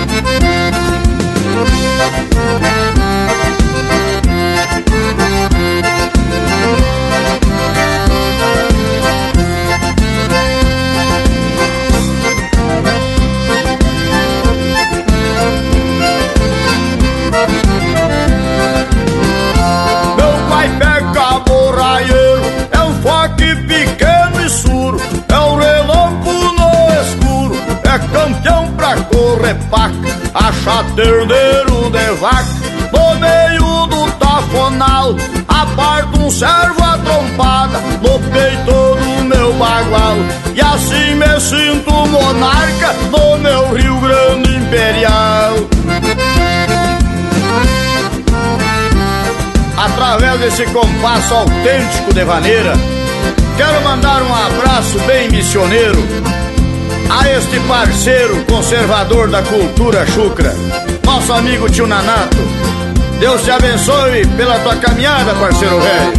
Repaca, 29.48 29.94
acha 30.34 30.84
terneiro 30.94 31.90
de 31.90 32.14
vaca 32.20 32.44
no 32.92 33.14
meio 33.18 33.86
do 33.86 34.10
tafonal. 34.18 35.16
Aparta 35.48 36.18
um 36.18 36.30
servo 36.30 36.84
a 36.84 36.98
trompada 36.98 37.78
no 38.02 38.18
peito 38.30 38.70
do 38.70 39.24
meu 39.24 39.52
bagual. 39.54 40.16
E 40.54 40.60
assim 40.60 41.14
me 41.14 41.40
sinto 41.40 41.90
monarca 41.90 42.92
no 43.10 43.38
meu 43.38 43.74
Rio 43.74 43.96
Grande 44.00 44.54
Imperial. 44.54 45.54
Através 49.78 50.40
desse 50.40 50.66
compasso 50.66 51.34
autêntico 51.34 52.12
de 52.12 52.24
vaneira, 52.24 52.74
quero 53.56 53.80
mandar 53.82 54.22
um 54.22 54.34
abraço 54.34 54.98
bem 55.06 55.30
missioneiro 55.30 56.06
a 57.10 57.28
este 57.30 57.58
parceiro 57.60 58.44
conservador 58.44 59.30
da 59.30 59.42
cultura 59.42 60.04
chucra, 60.06 60.54
nosso 61.04 61.32
amigo 61.32 61.68
tio 61.68 61.86
Nanato. 61.86 62.36
Deus 63.18 63.42
te 63.42 63.50
abençoe 63.50 64.26
pela 64.36 64.58
tua 64.60 64.76
caminhada, 64.76 65.34
parceiro 65.34 65.80
velho. 65.80 66.12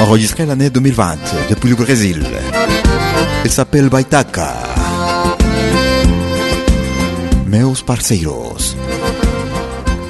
Enregistré 0.00 0.44
l'année 0.46 0.70
2020 0.70 1.48
depuis 1.48 1.70
le 1.70 1.76
Brésil. 1.76 2.26
Il 3.44 3.50
s'appelle 3.50 3.88
Baitaca. 3.88 4.54
Meus 7.46 7.82
parceiros. 7.82 8.76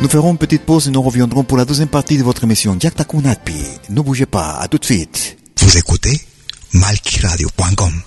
Nous 0.00 0.08
ferons 0.08 0.32
une 0.32 0.38
petite 0.38 0.62
pause 0.62 0.88
et 0.88 0.90
nous 0.90 1.02
reviendrons 1.02 1.44
pour 1.44 1.58
la 1.58 1.64
deuxième 1.64 1.88
partie 1.88 2.18
de 2.18 2.22
votre 2.22 2.44
émission 2.44 2.76
Yakta 2.82 3.04
Kunatpi. 3.04 3.64
Ne 3.90 4.00
bougez 4.00 4.26
pas, 4.26 4.58
à 4.60 4.66
tout 4.66 4.78
de 4.78 4.84
suite. 4.84 5.41
Vous 5.72 5.78
écoutez 5.78 6.20
malquiradio.com. 6.72 8.02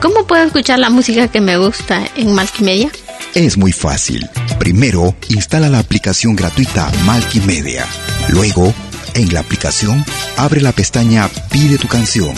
¿Cómo 0.00 0.24
puedo 0.24 0.44
escuchar 0.44 0.78
la 0.78 0.88
música 0.88 1.26
que 1.26 1.40
me 1.40 1.56
gusta 1.58 2.06
en 2.14 2.32
Malkimedia? 2.32 2.92
Es 3.34 3.56
muy 3.56 3.72
fácil. 3.72 4.28
Primero, 4.60 5.16
instala 5.30 5.68
la 5.68 5.80
aplicación 5.80 6.36
gratuita 6.36 6.92
Malkimedia. 7.06 7.86
Luego, 8.28 8.72
en 9.14 9.34
la 9.34 9.40
aplicación, 9.40 10.04
abre 10.36 10.60
la 10.60 10.70
pestaña 10.70 11.28
Pide 11.50 11.76
tu 11.76 11.88
canción. 11.88 12.36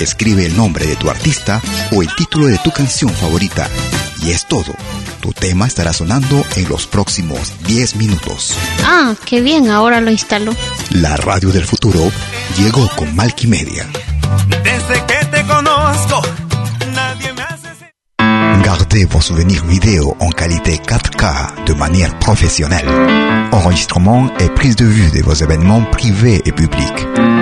Escribe 0.00 0.46
el 0.46 0.56
nombre 0.56 0.84
de 0.84 0.96
tu 0.96 1.10
artista 1.10 1.62
o 1.92 2.02
el 2.02 2.12
título 2.16 2.48
de 2.48 2.58
tu 2.58 2.72
canción 2.72 3.10
favorita. 3.12 3.68
Y 4.22 4.30
es 4.30 4.46
todo. 4.46 4.74
Tu 5.20 5.32
tema 5.32 5.66
estará 5.66 5.92
sonando 5.92 6.44
en 6.56 6.68
los 6.68 6.86
próximos 6.86 7.52
10 7.66 7.96
minutos. 7.96 8.54
Ah, 8.84 9.14
qué 9.24 9.40
bien, 9.40 9.70
ahora 9.70 10.00
lo 10.00 10.10
instalo. 10.10 10.54
La 10.90 11.16
radio 11.16 11.50
del 11.50 11.64
futuro 11.64 12.10
llegó 12.56 12.88
con 12.96 13.14
Media. 13.14 13.86
Desde 14.48 15.06
que 15.06 15.24
te 15.26 15.46
conozco, 15.46 16.22
nadie 16.94 17.32
me 17.32 17.42
hace... 17.42 17.68
Gardez 18.64 19.08
vos 19.08 19.24
souvenirs 19.24 19.66
vidéo 19.66 20.16
en 20.20 20.30
qualité 20.30 20.78
4K 20.78 21.64
de 21.64 21.74
manière 21.74 22.18
professionnelle. 22.18 22.88
Enregistrement 23.52 24.30
et 24.38 24.48
prise 24.50 24.76
de 24.76 24.84
vue 24.84 25.10
de 25.10 25.22
vos 25.22 25.34
événements 25.34 25.84
privés 25.90 26.42
et 26.44 26.52
publics. 26.52 27.06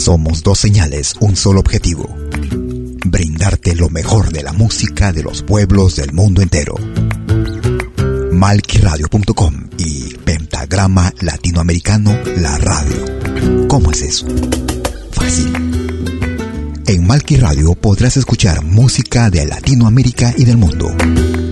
Somos 0.00 0.42
dos 0.42 0.58
señales, 0.58 1.14
un 1.20 1.36
solo 1.36 1.60
objetivo. 1.60 2.08
Brindarte 3.04 3.74
lo 3.74 3.90
mejor 3.90 4.32
de 4.32 4.42
la 4.42 4.52
música 4.52 5.12
de 5.12 5.22
los 5.22 5.42
pueblos 5.42 5.96
del 5.96 6.12
mundo 6.12 6.42
entero. 6.42 6.74
Malquiradio.com 8.32 9.68
y 9.76 10.14
Pentagrama 10.24 11.12
Latinoamericano 11.20 12.18
La 12.38 12.56
Radio. 12.58 13.68
¿Cómo 13.68 13.90
es 13.90 14.02
eso? 14.02 14.26
Fácil 15.12 15.52
En 16.86 17.06
Malki 17.06 17.36
Radio 17.36 17.74
podrás 17.74 18.16
escuchar 18.16 18.64
música 18.64 19.30
de 19.30 19.46
Latinoamérica 19.46 20.32
y 20.36 20.44
del 20.44 20.56
mundo. 20.56 20.90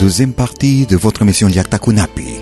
Deuxième 0.00 0.32
partie 0.32 0.86
de 0.86 0.96
votre 0.96 1.20
émission 1.20 1.46
Yakta 1.48 1.78
Kunapi. 1.78 2.38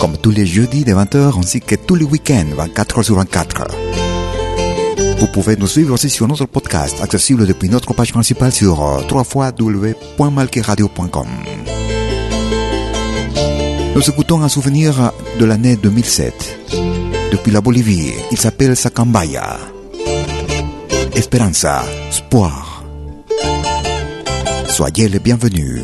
Comme 0.00 0.16
tous 0.16 0.32
les 0.32 0.44
jeudis 0.44 0.84
de 0.84 0.92
20h 0.92 1.38
ainsi 1.38 1.60
que 1.60 1.76
tous 1.76 1.94
les 1.94 2.04
week-ends 2.04 2.48
24h 2.58 3.04
sur 3.04 3.14
24. 3.14 3.68
Vous 5.18 5.28
pouvez 5.28 5.54
nous 5.56 5.68
suivre 5.68 5.94
aussi 5.94 6.10
sur 6.10 6.26
notre 6.26 6.46
podcast 6.46 7.00
accessible 7.00 7.46
depuis 7.46 7.68
notre 7.68 7.94
page 7.94 8.12
principale 8.12 8.50
sur 8.50 8.82
euh, 8.82 9.02
www.malkiradio.com. 9.08 11.28
Nous 13.94 14.10
écoutons 14.10 14.42
un 14.42 14.48
souvenir 14.48 15.12
de 15.38 15.44
l'année 15.44 15.76
2007. 15.76 16.58
Depuis 17.30 17.52
la 17.52 17.60
Bolivie, 17.60 18.14
il 18.32 18.38
s'appelle 18.38 18.74
Sacambaya. 18.74 19.58
Esperanza, 21.14 21.84
espoir. 22.10 22.82
Soyez 24.66 25.08
les 25.08 25.20
bienvenus. 25.20 25.82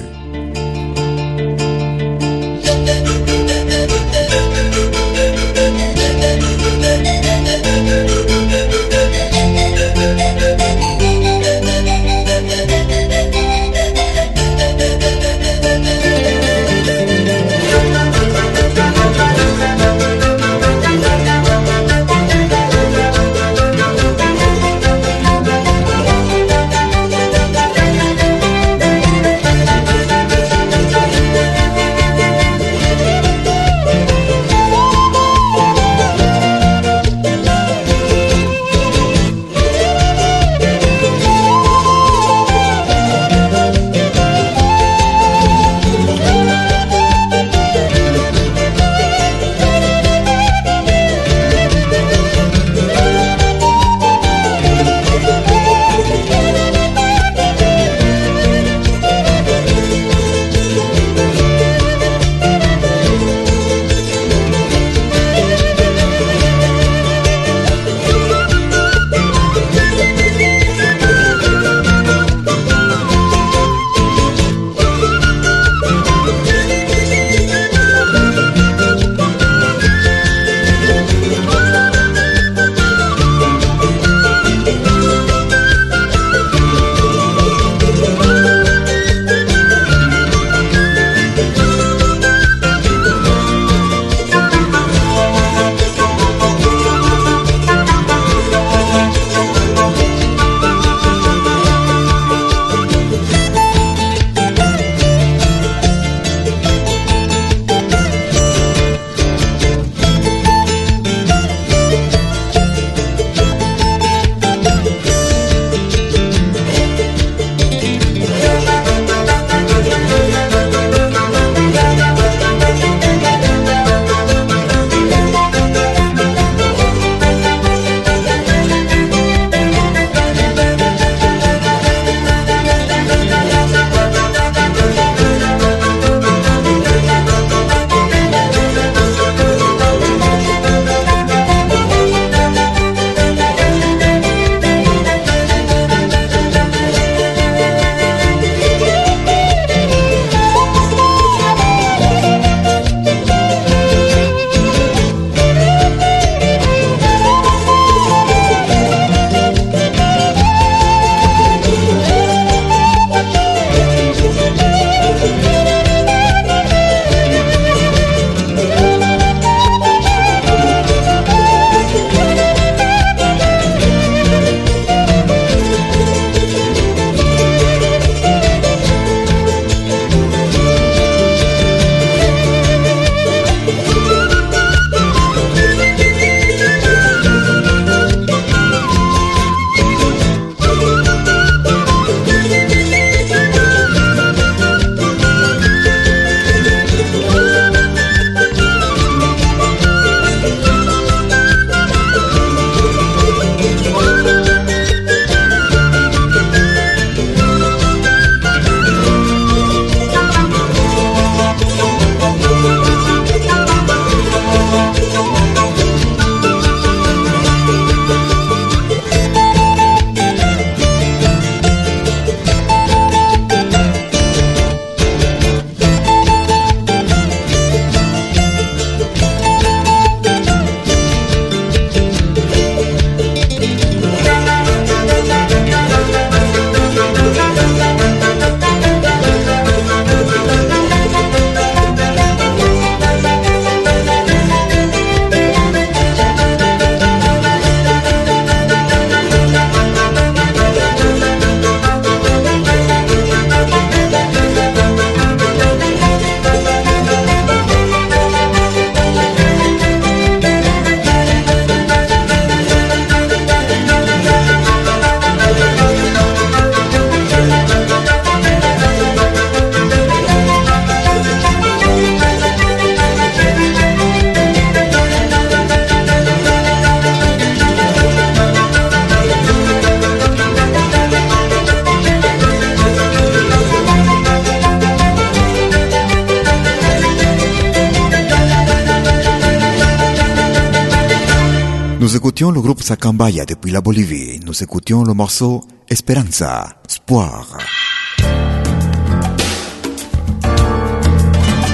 Sakambaya 292.92 293.46
depuis 293.46 293.70
la 293.70 293.80
Bolivie. 293.80 294.38
Nous 294.44 294.62
écoutions 294.62 295.02
le 295.02 295.14
morceau 295.14 295.64
Esperanza, 295.88 296.76
Espoir. 296.86 297.56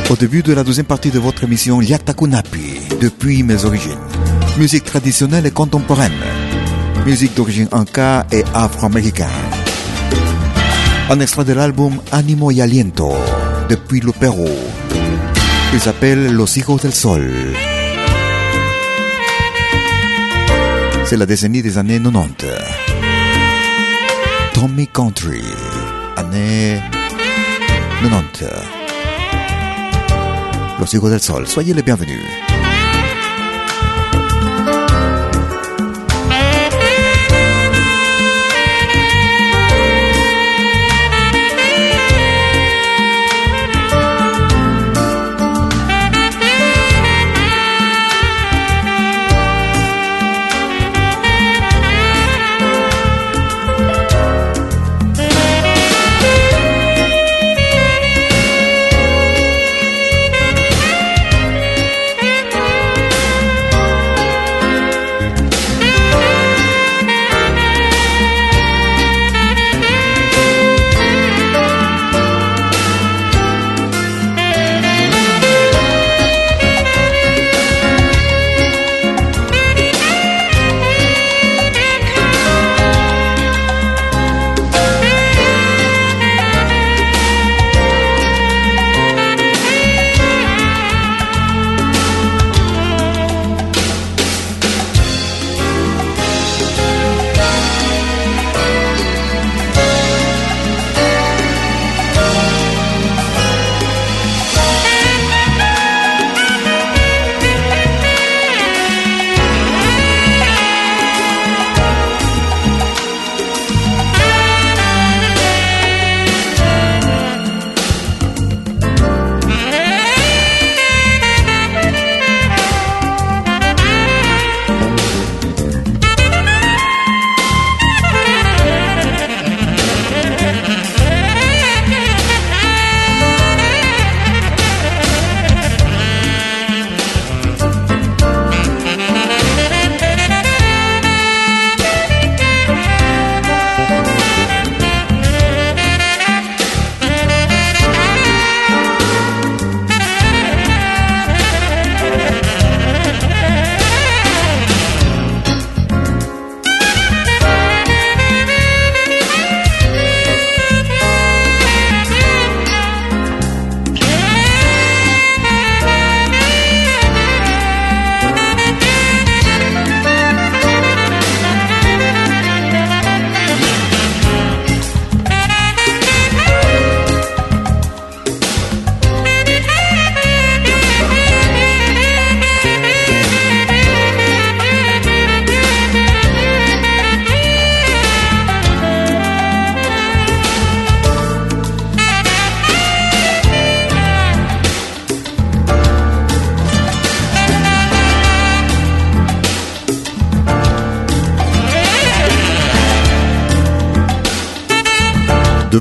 Au 0.08 0.14
début 0.14 0.44
de 0.44 0.52
la 0.52 0.62
deuxième 0.62 0.86
partie 0.86 1.10
de 1.10 1.18
votre 1.18 1.42
émission 1.42 1.80
Yatakunapi, 1.80 2.98
depuis 3.00 3.42
mes 3.42 3.64
origines. 3.64 3.98
Musique 4.58 4.84
traditionnelle 4.84 5.44
et 5.46 5.50
contemporaine. 5.50 6.12
Musique 7.04 7.34
d'origine 7.34 7.68
inca 7.72 8.24
et 8.30 8.44
afro-américaine. 8.54 9.26
Un 11.10 11.18
extrait 11.18 11.44
de 11.44 11.52
l'album 11.52 11.94
Animo 12.12 12.52
y 12.52 12.62
Aliento, 12.62 13.12
depuis 13.68 13.98
le 13.98 14.12
Pérou. 14.12 14.46
Il 15.74 15.80
s'appelle 15.80 16.32
Los 16.32 16.56
Hijos 16.56 16.78
del 16.78 16.94
Sol. 16.94 17.28
C'est 21.08 21.16
la 21.16 21.24
décennie 21.24 21.62
des 21.62 21.78
années 21.78 21.98
90. 21.98 22.46
Tommy 24.52 24.86
Country, 24.88 25.40
année 26.16 26.82
90. 28.02 28.44
Los 30.78 30.94
Hijos 30.94 31.08
del 31.08 31.20
Sol, 31.20 31.46
soyez 31.46 31.72
les 31.72 31.80
bienvenus. 31.80 32.20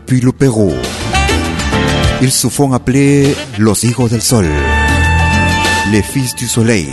Depuis 0.07 0.21
le 0.21 0.31
Pérou, 0.31 0.71
ils 2.21 2.31
se 2.31 2.47
font 2.47 2.71
appeler 2.71 3.35
los 3.59 3.83
hijos 3.83 4.07
del 4.07 4.21
sol, 4.21 4.45
les 5.91 6.01
fils 6.01 6.33
du 6.33 6.47
soleil. 6.47 6.87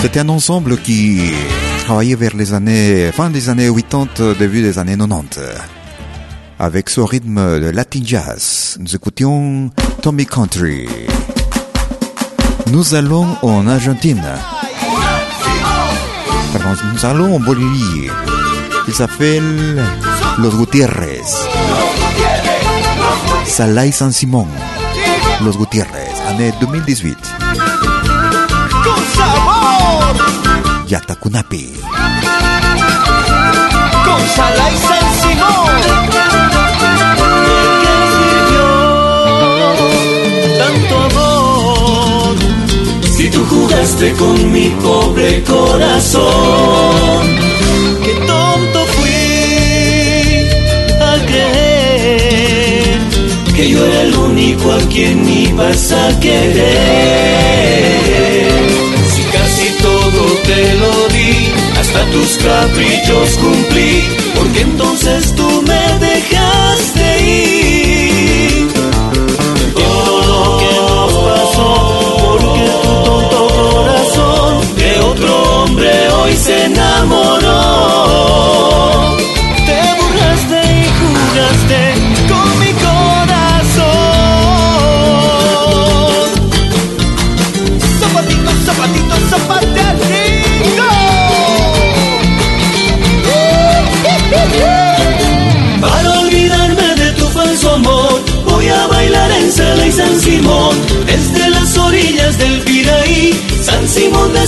C'était 0.00 0.20
un 0.20 0.30
ensemble 0.30 0.78
qui 0.78 1.20
travaillait 1.84 2.14
vers 2.14 2.34
les 2.34 2.54
années, 2.54 3.12
fin 3.12 3.28
des 3.28 3.50
années 3.50 3.68
80, 3.68 4.32
début 4.38 4.62
des 4.62 4.78
années 4.78 4.96
90. 4.96 5.40
Avec 6.58 6.88
ce 6.88 7.02
rythme 7.02 7.60
de 7.60 7.68
latin 7.68 8.00
jazz, 8.02 8.78
nous 8.80 8.96
écoutions 8.96 9.70
Tommy 10.00 10.24
Country. 10.24 10.88
Nous 12.68 12.94
allons 12.94 13.26
en 13.42 13.66
Argentine. 13.66 14.24
Nous 16.94 17.04
allons 17.04 17.36
en 17.36 17.40
Bolivie. 17.40 18.08
Il 18.88 18.94
s'appelle 18.94 19.82
Los 20.38 20.50
Gutiérrez. 20.50 21.22
Salai 23.46 23.92
San 23.92 24.12
Simón. 24.12 24.48
Los 25.44 25.56
Gutiérrez, 25.56 26.12
année 26.28 26.52
2018. 26.60 27.16
Con 28.84 29.02
sabor, 29.16 30.16
Yatakunapi. 30.88 31.74
con 34.04 34.20
Salai 34.36 34.74
San 34.88 35.06
Simón. 35.20 35.72
tanto 40.58 40.94
amor. 41.08 42.36
Si 43.16 43.30
tú 43.30 43.44
jugaste 43.46 44.12
con 44.14 44.52
mi 44.52 44.68
pobre 44.82 45.42
corazón, 45.44 46.91
ibas 55.52 55.92
a 55.92 56.20
querer. 56.20 56.72
Si 59.14 59.22
casi 59.24 59.68
todo 59.82 60.22
te 60.44 60.74
lo 60.74 61.08
di, 61.08 61.52
hasta 61.78 62.04
tus 62.10 62.38
caprichos 62.38 63.36
cumplí, 63.38 64.02
porque 64.34 64.60
entonces 64.60 65.31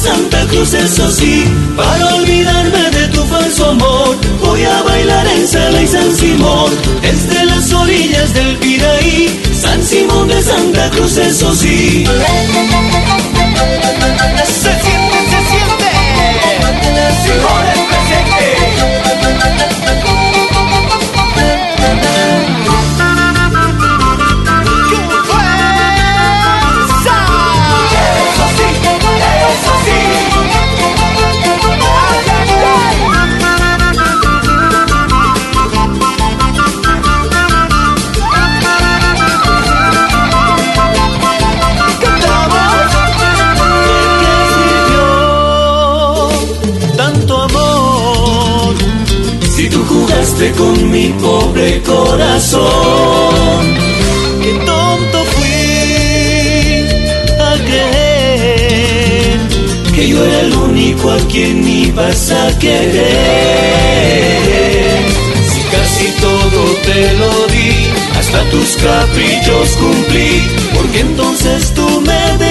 Santa 0.04 0.44
Cruz, 0.48 0.74
eso 0.74 1.10
sí, 1.10 1.44
para 1.74 2.16
olvidarme 2.16 2.90
de 2.90 3.08
tu 3.08 3.22
falso 3.24 3.70
amor, 3.70 4.14
voy 4.38 4.62
a 4.62 4.82
bailar 4.82 5.26
en 5.26 5.48
Sala 5.48 5.80
y 5.80 5.86
San 5.86 6.14
Simón, 6.14 6.70
desde 7.00 7.46
las 7.46 7.72
orillas 7.72 8.34
del 8.34 8.54
Piraí, 8.58 9.42
San 9.58 9.82
Simón 9.82 10.28
de 10.28 10.42
Santa 10.42 10.90
Cruz, 10.90 11.16
eso 11.16 11.54
sí. 11.54 12.04
Con 50.52 50.90
mi 50.90 51.08
pobre 51.20 51.80
corazón, 51.82 52.62
qué 54.42 54.52
tonto 54.66 55.24
fui 55.34 56.86
a 57.40 57.54
creer 57.64 59.38
que 59.94 60.08
yo 60.08 60.24
era 60.24 60.40
el 60.40 60.52
único 60.54 61.10
a 61.10 61.18
quien 61.30 61.66
ibas 61.66 62.30
a 62.30 62.58
querer. 62.58 63.04
Si 65.50 65.60
casi 65.74 66.06
todo 66.20 66.62
te 66.84 67.14
lo 67.14 67.46
di, 67.46 67.72
hasta 68.18 68.42
tus 68.50 68.76
caprichos 68.76 69.70
cumplí, 69.80 70.42
porque 70.74 71.00
entonces 71.00 71.72
tú 71.74 72.02
me 72.02 72.43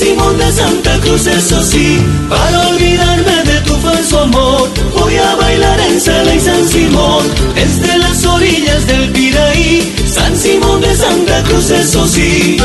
Simón 0.00 0.38
de 0.38 0.50
Santa 0.50 0.98
Cruz, 1.00 1.26
eso 1.26 1.62
sí. 1.62 2.02
Para 2.30 2.68
olvidarme 2.68 3.44
de 3.44 3.60
tu 3.66 3.74
falso 3.74 4.20
amor, 4.20 4.70
voy 4.98 5.14
a 5.14 5.34
bailar 5.34 5.78
en 5.78 6.00
Sala 6.00 6.34
y 6.34 6.40
San 6.40 6.66
Simón, 6.66 7.26
desde 7.54 7.98
las 7.98 8.24
orillas 8.24 8.86
del 8.86 9.10
Piraí, 9.10 9.94
San 10.06 10.34
Simón 10.34 10.80
de 10.80 10.96
Santa 10.96 11.42
Cruz, 11.42 11.70
eso 11.70 12.06
sí. 12.06 12.56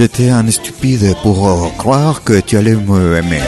J'étais 0.00 0.30
un 0.30 0.50
stupide 0.50 1.14
pour 1.22 1.46
euh, 1.46 1.68
croire 1.76 2.24
que 2.24 2.40
tu 2.40 2.56
allais 2.56 2.74
me 2.74 3.18
aimer. 3.18 3.42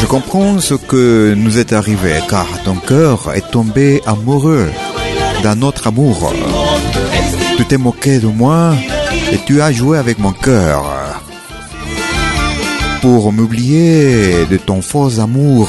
Je 0.00 0.04
comprends 0.04 0.58
ce 0.58 0.74
que 0.74 1.32
nous 1.32 1.60
est 1.60 1.72
arrivé 1.72 2.14
car 2.28 2.48
ton 2.64 2.74
cœur 2.74 3.32
est 3.32 3.48
tombé 3.52 4.02
amoureux 4.04 4.68
d'un 5.44 5.62
autre 5.62 5.86
amour. 5.86 6.32
Tu 7.56 7.64
t'es 7.66 7.78
moqué 7.78 8.18
de 8.18 8.26
moi 8.26 8.74
et 9.30 9.38
tu 9.46 9.62
as 9.62 9.70
joué 9.70 9.96
avec 9.96 10.18
mon 10.18 10.32
cœur. 10.32 10.84
Pour 13.00 13.30
m'oublier 13.30 14.44
de 14.50 14.56
ton 14.56 14.82
faux 14.82 15.20
amour, 15.20 15.68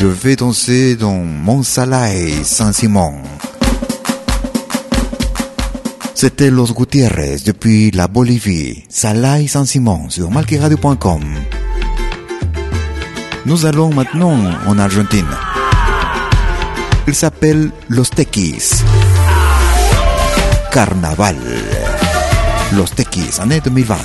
je 0.00 0.08
vais 0.08 0.34
danser 0.34 0.96
dans 0.96 1.22
mon 1.22 1.62
Salai 1.62 2.32
Saint-Simon. 2.42 3.29
C'était 6.20 6.50
Los 6.50 6.74
Gutiérrez 6.74 7.38
depuis 7.46 7.90
la 7.92 8.06
Bolivie, 8.06 8.84
Salai 8.90 9.46
Saint-Simon 9.46 10.10
sur 10.10 10.30
malquiradio.com. 10.30 11.22
Nous 13.46 13.64
allons 13.64 13.88
maintenant 13.88 14.36
en 14.66 14.78
Argentine. 14.78 15.24
Il 17.08 17.14
s'appelle 17.14 17.70
Los 17.88 18.10
Tequis. 18.14 18.82
Carnaval. 20.70 21.38
Los 22.76 22.90
Tequis, 22.94 23.40
année 23.40 23.62
2020. 23.64 23.96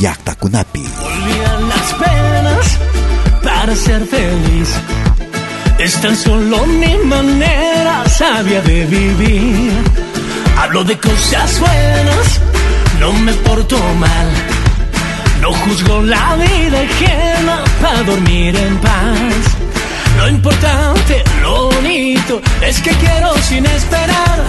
Yakta 0.00 0.34
Kunapi. 0.34 0.80
olvidar 0.80 1.60
las 1.62 1.92
penas 1.94 2.78
para 3.40 3.76
ser 3.76 4.04
feliz. 4.04 4.68
Es 5.84 6.00
tan 6.00 6.16
solo 6.16 6.64
mi 6.64 6.96
manera 6.96 8.08
sabia 8.08 8.62
de 8.62 8.86
vivir. 8.86 9.70
Hablo 10.56 10.82
de 10.82 10.96
cosas 10.96 11.60
buenas, 11.60 12.40
no 13.00 13.12
me 13.12 13.34
porto 13.34 13.76
mal. 13.98 14.28
No 15.42 15.52
juzgo 15.52 16.00
la 16.00 16.36
vida 16.36 16.80
ajena 16.80 17.64
para 17.82 18.02
dormir 18.02 18.56
en 18.56 18.78
paz. 18.78 19.44
Lo 20.16 20.28
importante, 20.30 21.22
lo 21.42 21.68
bonito, 21.68 22.40
es 22.62 22.80
que 22.80 22.92
quiero 22.92 23.36
sin 23.42 23.66
esperar. 23.66 24.42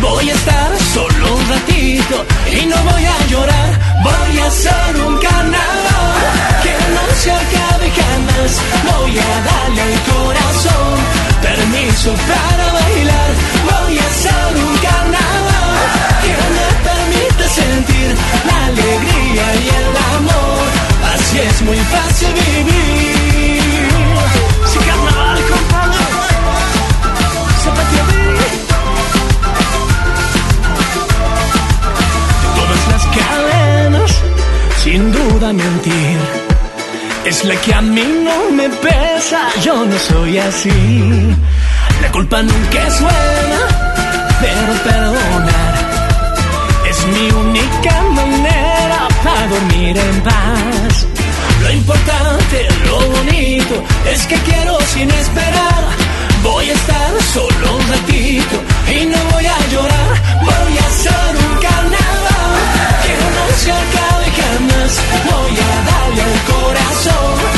Voy 0.00 0.30
a 0.30 0.34
estar 0.34 0.70
solo 0.94 1.36
un 1.36 1.48
ratito 1.50 2.24
y 2.50 2.64
no 2.64 2.76
voy 2.90 3.04
a 3.04 3.26
llorar. 3.26 3.70
Voy 4.02 4.38
a 4.38 4.46
hacer 4.46 4.96
un 5.06 5.18
carnaval 5.18 5.98
jamás. 7.98 8.52
Voy 8.88 9.18
a 9.18 9.34
darle 9.50 9.82
al 9.82 9.98
corazón 10.12 10.94
permiso 11.42 12.10
para 12.30 12.72
bailar. 12.72 13.30
Voy 13.70 13.98
a 13.98 14.06
hacer 14.06 14.52
un 14.56 14.74
carnaval 14.78 15.78
que 16.22 16.34
me 16.56 16.68
permite 16.88 17.44
sentir 17.48 18.16
la 18.46 18.66
alegría 18.66 19.46
y 19.64 19.68
el 19.80 19.90
amor. 20.16 20.64
Así 21.14 21.38
es 21.38 21.62
muy 21.62 21.78
fácil 21.94 22.32
vivir. 22.32 23.88
Si 24.66 24.78
carnaval, 24.78 25.38
compadre, 25.52 26.04
zapateador. 27.64 28.18
todas 32.56 32.82
las 32.92 33.04
cadenas, 33.16 34.10
sin 34.82 35.12
duda 35.12 35.52
mentir. 35.52 36.37
Es 37.28 37.44
la 37.44 37.54
que 37.60 37.74
a 37.74 37.82
mí 37.82 38.06
no 38.24 38.50
me 38.52 38.70
pesa, 38.70 39.50
yo 39.62 39.84
no 39.84 39.98
soy 39.98 40.38
así. 40.38 40.70
La 42.00 42.10
culpa 42.10 42.42
nunca 42.42 42.86
es 42.86 43.00
buena, 43.02 43.60
pero 44.40 44.72
perdonar 44.82 45.74
es 46.88 47.06
mi 47.08 47.30
única 47.30 48.02
manera 48.18 49.08
para 49.22 49.46
dormir 49.46 49.98
en 49.98 50.20
paz. 50.22 51.06
Lo 51.64 51.70
importante, 51.70 52.66
lo 52.86 52.98
bonito, 53.10 53.74
es 54.10 54.26
que 54.26 54.36
quiero 54.36 54.80
sin 54.94 55.10
esperar. 55.10 55.84
Voy 56.42 56.70
a 56.70 56.72
estar 56.72 57.10
solo 57.34 57.76
un 57.76 57.88
ratito 57.88 58.56
y 58.90 59.04
no 59.04 59.18
voy 59.32 59.44
a 59.44 59.58
llorar. 59.70 60.10
Voy 60.40 60.78
a 60.78 60.86
hacer 60.92 61.36
un 61.44 61.54
carnaval 61.60 62.54
que 63.04 63.14
no 63.36 63.56
se 63.58 63.70
acabe 63.70 64.17
jamás. 64.68 65.02
Voy 65.24 65.56
a 65.56 65.90
darle 65.90 66.22
al 66.22 66.44
corazón 66.44 67.57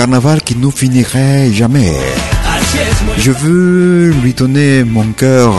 carnaval 0.00 0.40
qui 0.40 0.56
nous 0.56 0.70
finirait 0.70 1.52
jamais. 1.52 1.92
Je 3.18 3.30
veux 3.30 4.12
lui 4.22 4.32
donner 4.32 4.82
mon 4.82 5.12
cœur. 5.12 5.52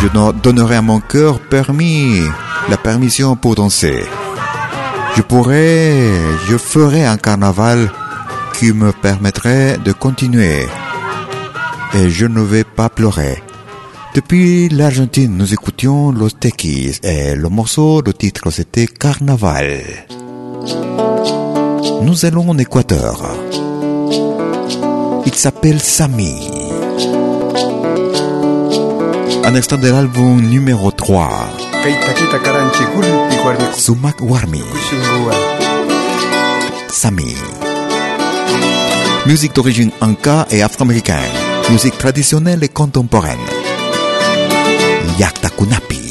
Je 0.00 0.08
don- 0.08 0.32
donnerai 0.32 0.76
à 0.76 0.80
mon 0.80 1.00
cœur 1.00 1.38
permis, 1.38 2.22
la 2.70 2.78
permission 2.78 3.36
pour 3.36 3.56
danser. 3.56 4.04
Je 5.16 5.20
pourrais, 5.20 5.92
je 6.48 6.56
ferai 6.56 7.04
un 7.04 7.18
carnaval 7.18 7.90
qui 8.58 8.72
me 8.72 8.90
permettrait 8.92 9.76
de 9.84 9.92
continuer. 9.92 10.66
Et 11.92 12.08
je 12.08 12.24
ne 12.24 12.40
vais 12.40 12.64
pas 12.64 12.88
pleurer. 12.88 13.42
Depuis 14.14 14.70
l'Argentine, 14.70 15.36
nous 15.36 15.52
écoutions 15.52 16.10
Los 16.10 16.30
Tequis 16.30 17.00
et 17.02 17.34
le 17.34 17.50
morceau, 17.50 18.00
le 18.00 18.14
titre 18.14 18.50
c'était 18.50 18.86
Carnaval. 18.86 19.82
Nous 22.02 22.24
allons 22.24 22.50
en 22.50 22.58
Équateur. 22.58 23.20
Il 25.26 25.34
s'appelle 25.34 25.80
Sami. 25.80 26.34
Un 29.44 29.54
extrait 29.54 29.78
de 29.78 29.90
l'album 29.90 30.40
numéro 30.40 30.90
3, 30.90 31.28
Kaitakita 31.82 32.38
karanchi 32.38 32.84
gulpi 32.94 33.36
warmiku 33.44 33.78
Sumak 33.78 34.16
Warmi. 34.20 34.62
Sami. 36.90 37.34
Musique 39.26 39.54
d'origine 39.54 39.90
anka 40.00 40.46
et 40.50 40.62
afro-américaine. 40.62 41.32
Musique 41.70 41.98
traditionnelle 41.98 42.62
et 42.64 42.68
contemporaine. 42.68 43.38
Yakta 45.18 45.50
Kunapi. 45.50 46.03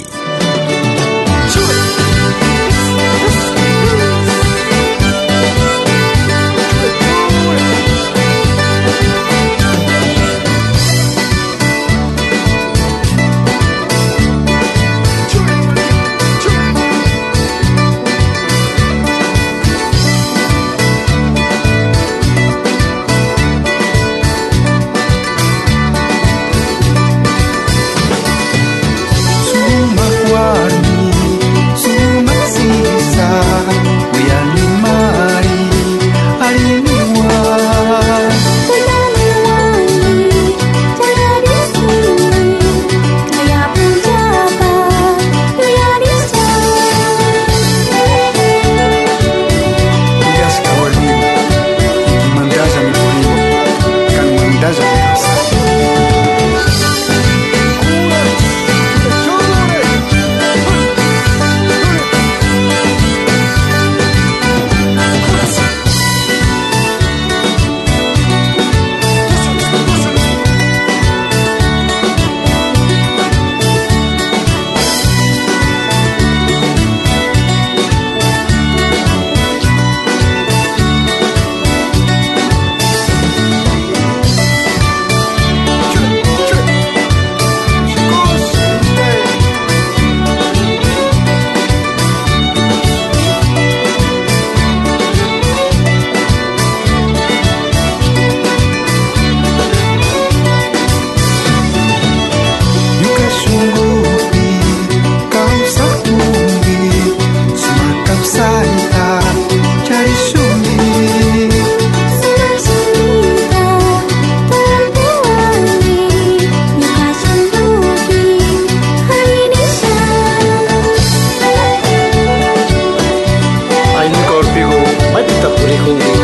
Oh. 125.86 126.23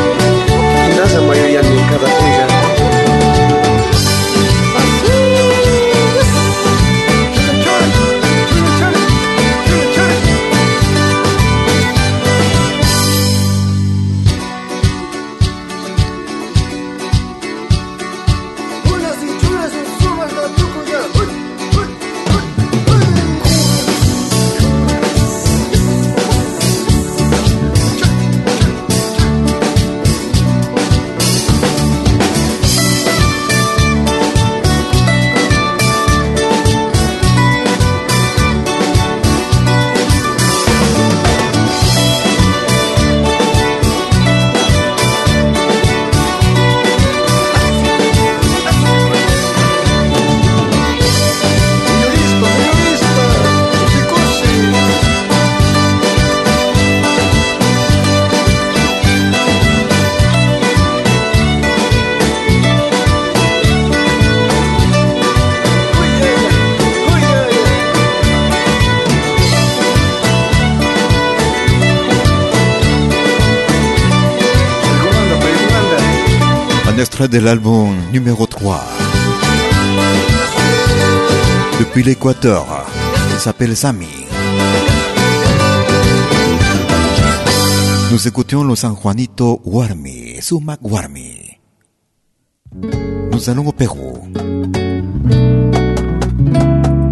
De 77.28 77.39
l'album 77.39 77.95
numéro 78.13 78.45
3. 78.45 78.80
Depuis 81.80 82.03
l'Équateur, 82.03 82.65
il 83.34 83.39
s'appelle 83.39 83.76
Sami. 83.76 84.07
Nous 88.11 88.28
écoutions 88.28 88.63
le 88.63 88.76
San 88.76 88.95
Juanito 88.95 89.61
Warmi, 89.65 90.41
Sumac 90.41 90.80
Warmi. 90.82 91.57
Nous 93.32 93.49
allons 93.49 93.67
au 93.67 93.72
Pérou. 93.74 94.17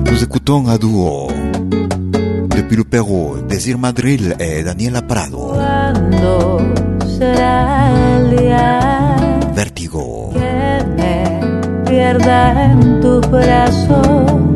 Nous 0.09 0.23
écoutons 0.23 0.67
à 0.67 0.77
duo. 0.77 1.27
Depuis 2.55 2.77
le 2.77 2.83
Pérou, 2.85 3.37
Desir 3.47 3.77
Madril 3.77 4.35
et 4.39 4.63
Daniela 4.63 5.01
Prado. 5.01 5.53
¿Cuándo 5.53 6.59
será 7.17 7.77
Pierda 12.07 12.63
en 12.63 13.01
tus 13.01 13.29
brazos, 13.29 14.46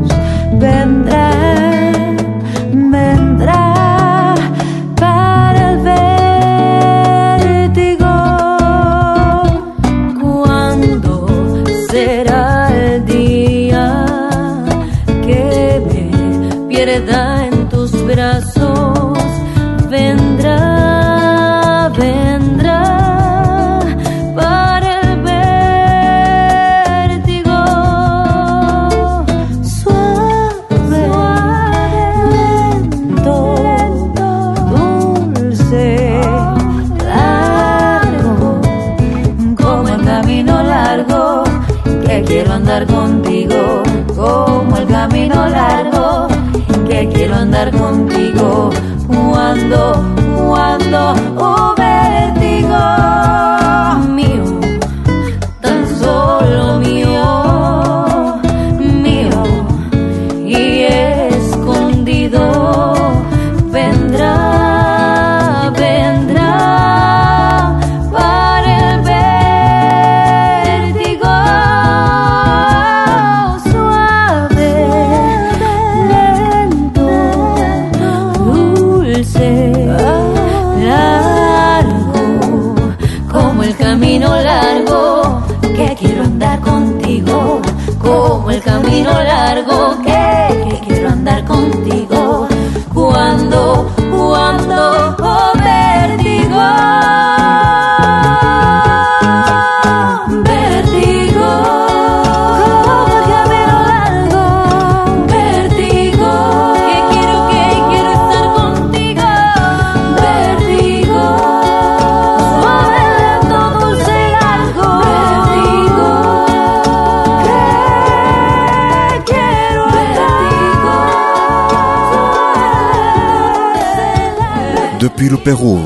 Depuis 125.21 125.37
le 125.37 125.43
Pérou, 125.43 125.79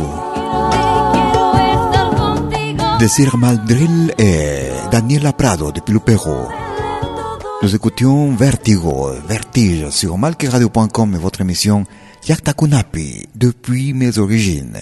Maldril 3.37 4.13
et 4.17 4.69
Daniela 4.89 5.33
Prado 5.33 5.73
depuis 5.73 5.91
le. 5.91 5.99
Nous 7.61 7.75
écoutions 7.75 8.33
Vertigo, 8.33 9.09
Vertige 9.27 9.89
sur 9.89 10.17
malqueradio.com 10.17 11.15
et 11.15 11.17
votre 11.17 11.41
émission 11.41 11.83
Yakta 12.25 12.53
Kunapi 12.53 13.27
depuis 13.35 13.93
mes 13.93 14.17
origines. 14.19 14.79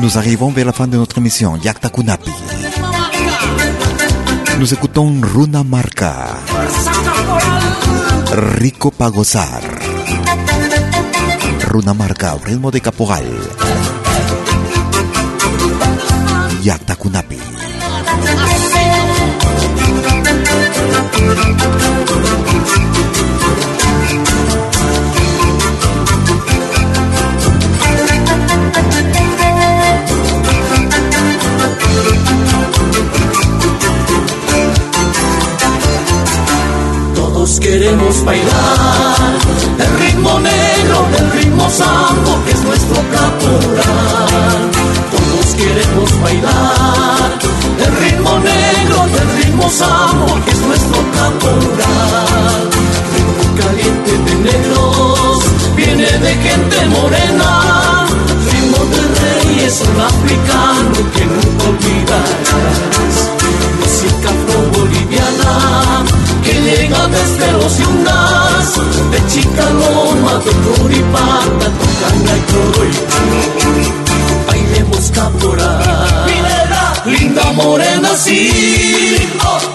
Nous 0.00 0.18
arrivons 0.18 0.50
vers 0.50 0.66
la 0.66 0.72
fin 0.72 0.88
de 0.88 0.98
notre 0.98 1.16
émission 1.16 1.56
Yakta 1.56 1.88
Kunapi. 1.88 2.32
Nous 4.58 4.74
écoutons 4.74 5.22
Runa 5.22 5.64
Marca, 5.64 6.34
Rico 8.58 8.90
Pagosar. 8.90 9.73
Runa 11.74 11.92
Marca, 11.92 12.36
ritmo 12.36 12.70
de 12.70 12.80
caporal. 12.80 13.24
Yakta 16.62 16.94
Kunapi. 16.94 17.36
Todos 37.16 37.58
queremos 37.58 38.24
bailar 38.24 39.53
el 39.78 39.98
ritmo 39.98 40.38
negro, 40.40 41.06
el 41.18 41.30
ritmo 41.32 41.68
sambo 41.70 42.42
que 42.44 42.52
es 42.52 42.62
nuestro 42.62 42.96
caporal. 43.10 44.70
Todos 45.10 45.54
queremos 45.54 46.20
bailar 46.20 47.38
el 47.84 47.96
ritmo 47.96 48.38
negro, 48.38 49.04
el 49.20 49.42
ritmo 49.42 49.68
sambo 49.70 50.38
que 50.44 50.50
es 50.50 50.60
nuestro 50.60 50.98
caporal. 51.12 52.70
Ritmo 53.14 53.44
caliente 53.56 54.12
de 54.12 54.34
negros, 54.50 55.38
viene 55.76 56.06
de 56.06 56.34
gente 56.34 56.86
morena. 56.86 58.06
Ritmo 58.50 58.84
de 58.92 59.02
reyes, 59.22 59.82
un 59.82 60.00
africano 60.00 60.98
que 61.14 61.24
nunca 61.26 61.64
olvidarás. 61.68 63.16
Música 63.80 64.28
afro-boliviana 64.30 65.93
que 66.44 66.52
llega 66.52 67.06
desde 67.08 67.52
los 67.52 67.78
yungas, 67.78 68.66
de 69.10 69.26
Chicaloma, 69.28 70.34
de 70.44 70.52
Curipata, 70.52 71.66
Tocanga 71.78 72.34
y 72.36 72.42
Coroy. 72.52 72.92
Bailemos 74.46 75.10
caporal, 75.10 76.26
linda 77.06 77.52
morena, 77.52 78.10
sí, 78.16 79.16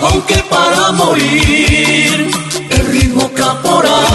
aunque 0.02 0.36
para 0.50 0.92
morir, 0.92 2.32
el 2.70 2.88
ritmo 2.88 3.30
caporal, 3.34 4.09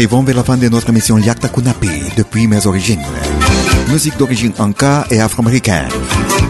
arrivons 0.00 0.22
vers 0.22 0.36
la 0.36 0.42
fin 0.42 0.56
de 0.56 0.66
notre 0.70 0.88
émission 0.88 1.18
Yakta 1.18 1.50
Kunapi 1.50 1.90
depuis 2.16 2.46
mes 2.46 2.66
origines. 2.66 3.02
Musique 3.90 4.16
d'origine 4.16 4.54
anka 4.58 5.04
et 5.10 5.20
afro-américaine. 5.20 5.90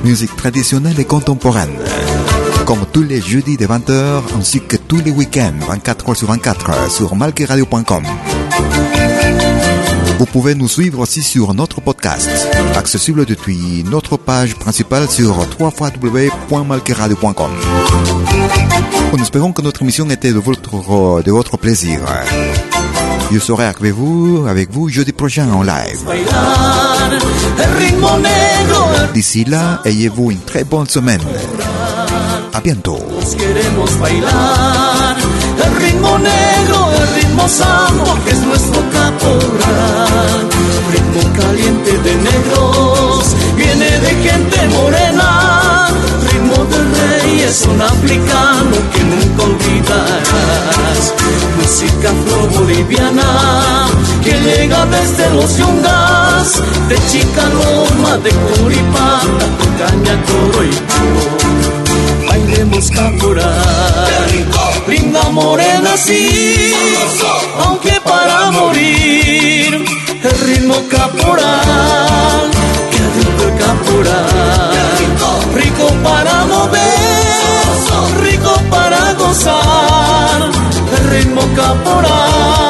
Musique 0.05 0.37
traditionnelle 0.37 1.01
et 1.01 1.05
contemporaine. 1.05 1.73
Comme 2.65 2.87
tous 2.93 3.03
les 3.03 3.21
jeudis 3.21 3.57
de 3.57 3.67
20h 3.67 4.23
ainsi 4.39 4.61
que 4.61 4.77
tous 4.77 5.01
les 5.05 5.11
week-ends 5.11 5.59
24 5.67 6.13
h 6.13 6.15
sur 6.15 6.29
24 6.29 6.93
sur 6.93 7.17
malqueradio.com. 7.17 8.05
Vous 10.21 10.27
pouvez 10.27 10.55
nous 10.55 10.69
suivre 10.69 11.01
aussi 11.01 11.21
sur 11.21 11.53
notre 11.53 11.81
podcast, 11.81 12.31
accessible 12.77 13.27
depuis 13.27 13.83
notre 13.91 14.17
page 14.17 14.55
principale 14.55 15.11
sur 15.11 15.37
www.malqueradio.com. 15.59 17.51
Nous 19.13 19.19
espérons 19.21 19.53
que 19.53 19.63
notre 19.63 19.83
émission 19.83 20.09
était 20.09 20.33
de 20.33 20.39
votre, 20.39 21.25
de 21.25 21.33
votre 21.33 21.59
plaisir. 21.59 21.99
Je 23.33 23.39
serai 23.39 23.65
avec 23.67 23.95
vous, 23.95 24.45
avec 24.49 24.71
vous 24.71 24.89
jeudi 24.89 25.13
prochain 25.13 25.49
en 25.53 25.63
live. 25.63 26.01
D'ici 29.15 29.45
là, 29.45 29.81
ayez-vous 29.85 30.33
une 30.33 30.41
très 30.41 30.65
bonne 30.65 30.87
semaine. 30.89 31.21
À 32.53 32.61
bientôt. 32.61 32.99
El 35.63 35.75
ritmo 35.77 36.19
negro, 36.19 36.91
el 37.01 37.09
ritmo 37.17 37.47
sambo 37.49 38.17
que 38.25 38.31
es 38.31 38.41
nuestro 38.41 38.81
caporal, 38.91 40.49
ritmo 40.91 41.21
caliente 41.39 41.93
de 41.99 42.15
negros, 42.15 43.37
viene 43.57 43.91
de 44.05 44.11
gente 44.27 44.69
morena, 44.69 45.50
reyes, 47.51 47.67
un 47.67 47.81
africano 47.81 48.77
que 48.93 49.03
nunca 49.03 49.43
olvidarás, 49.45 51.15
música 51.57 52.11
afro-boliviana 52.11 53.89
que 54.23 54.33
llega 54.33 54.87
desde 54.87 55.31
los 55.31 55.57
yungas, 55.57 56.63
de 56.89 56.97
Chicaloma, 57.09 58.19
de 58.19 58.31
Curipata, 58.31 59.47
Caña, 59.79 60.23
Coro 60.27 60.65
y 60.65 60.71
Choro. 60.71 61.51
Bailemos 62.29 62.91
caporal, 62.91 64.47
linda 64.87 65.23
morena 65.31 65.97
sí, 65.97 66.73
aunque 67.65 68.01
para 68.05 68.51
morir, 68.53 69.85
el 70.23 70.41
ritmo 70.47 70.77
caporal, 70.89 72.51
que 72.91 72.99
rico 73.19 73.43
el 73.45 73.59
caporal, 73.59 74.71
rico 75.55 75.87
para 76.05 76.45
mover, 76.45 77.00
gozar, 79.41 80.51
el 80.99 81.11
ritmo 81.11 81.41
caporal. 81.55 82.70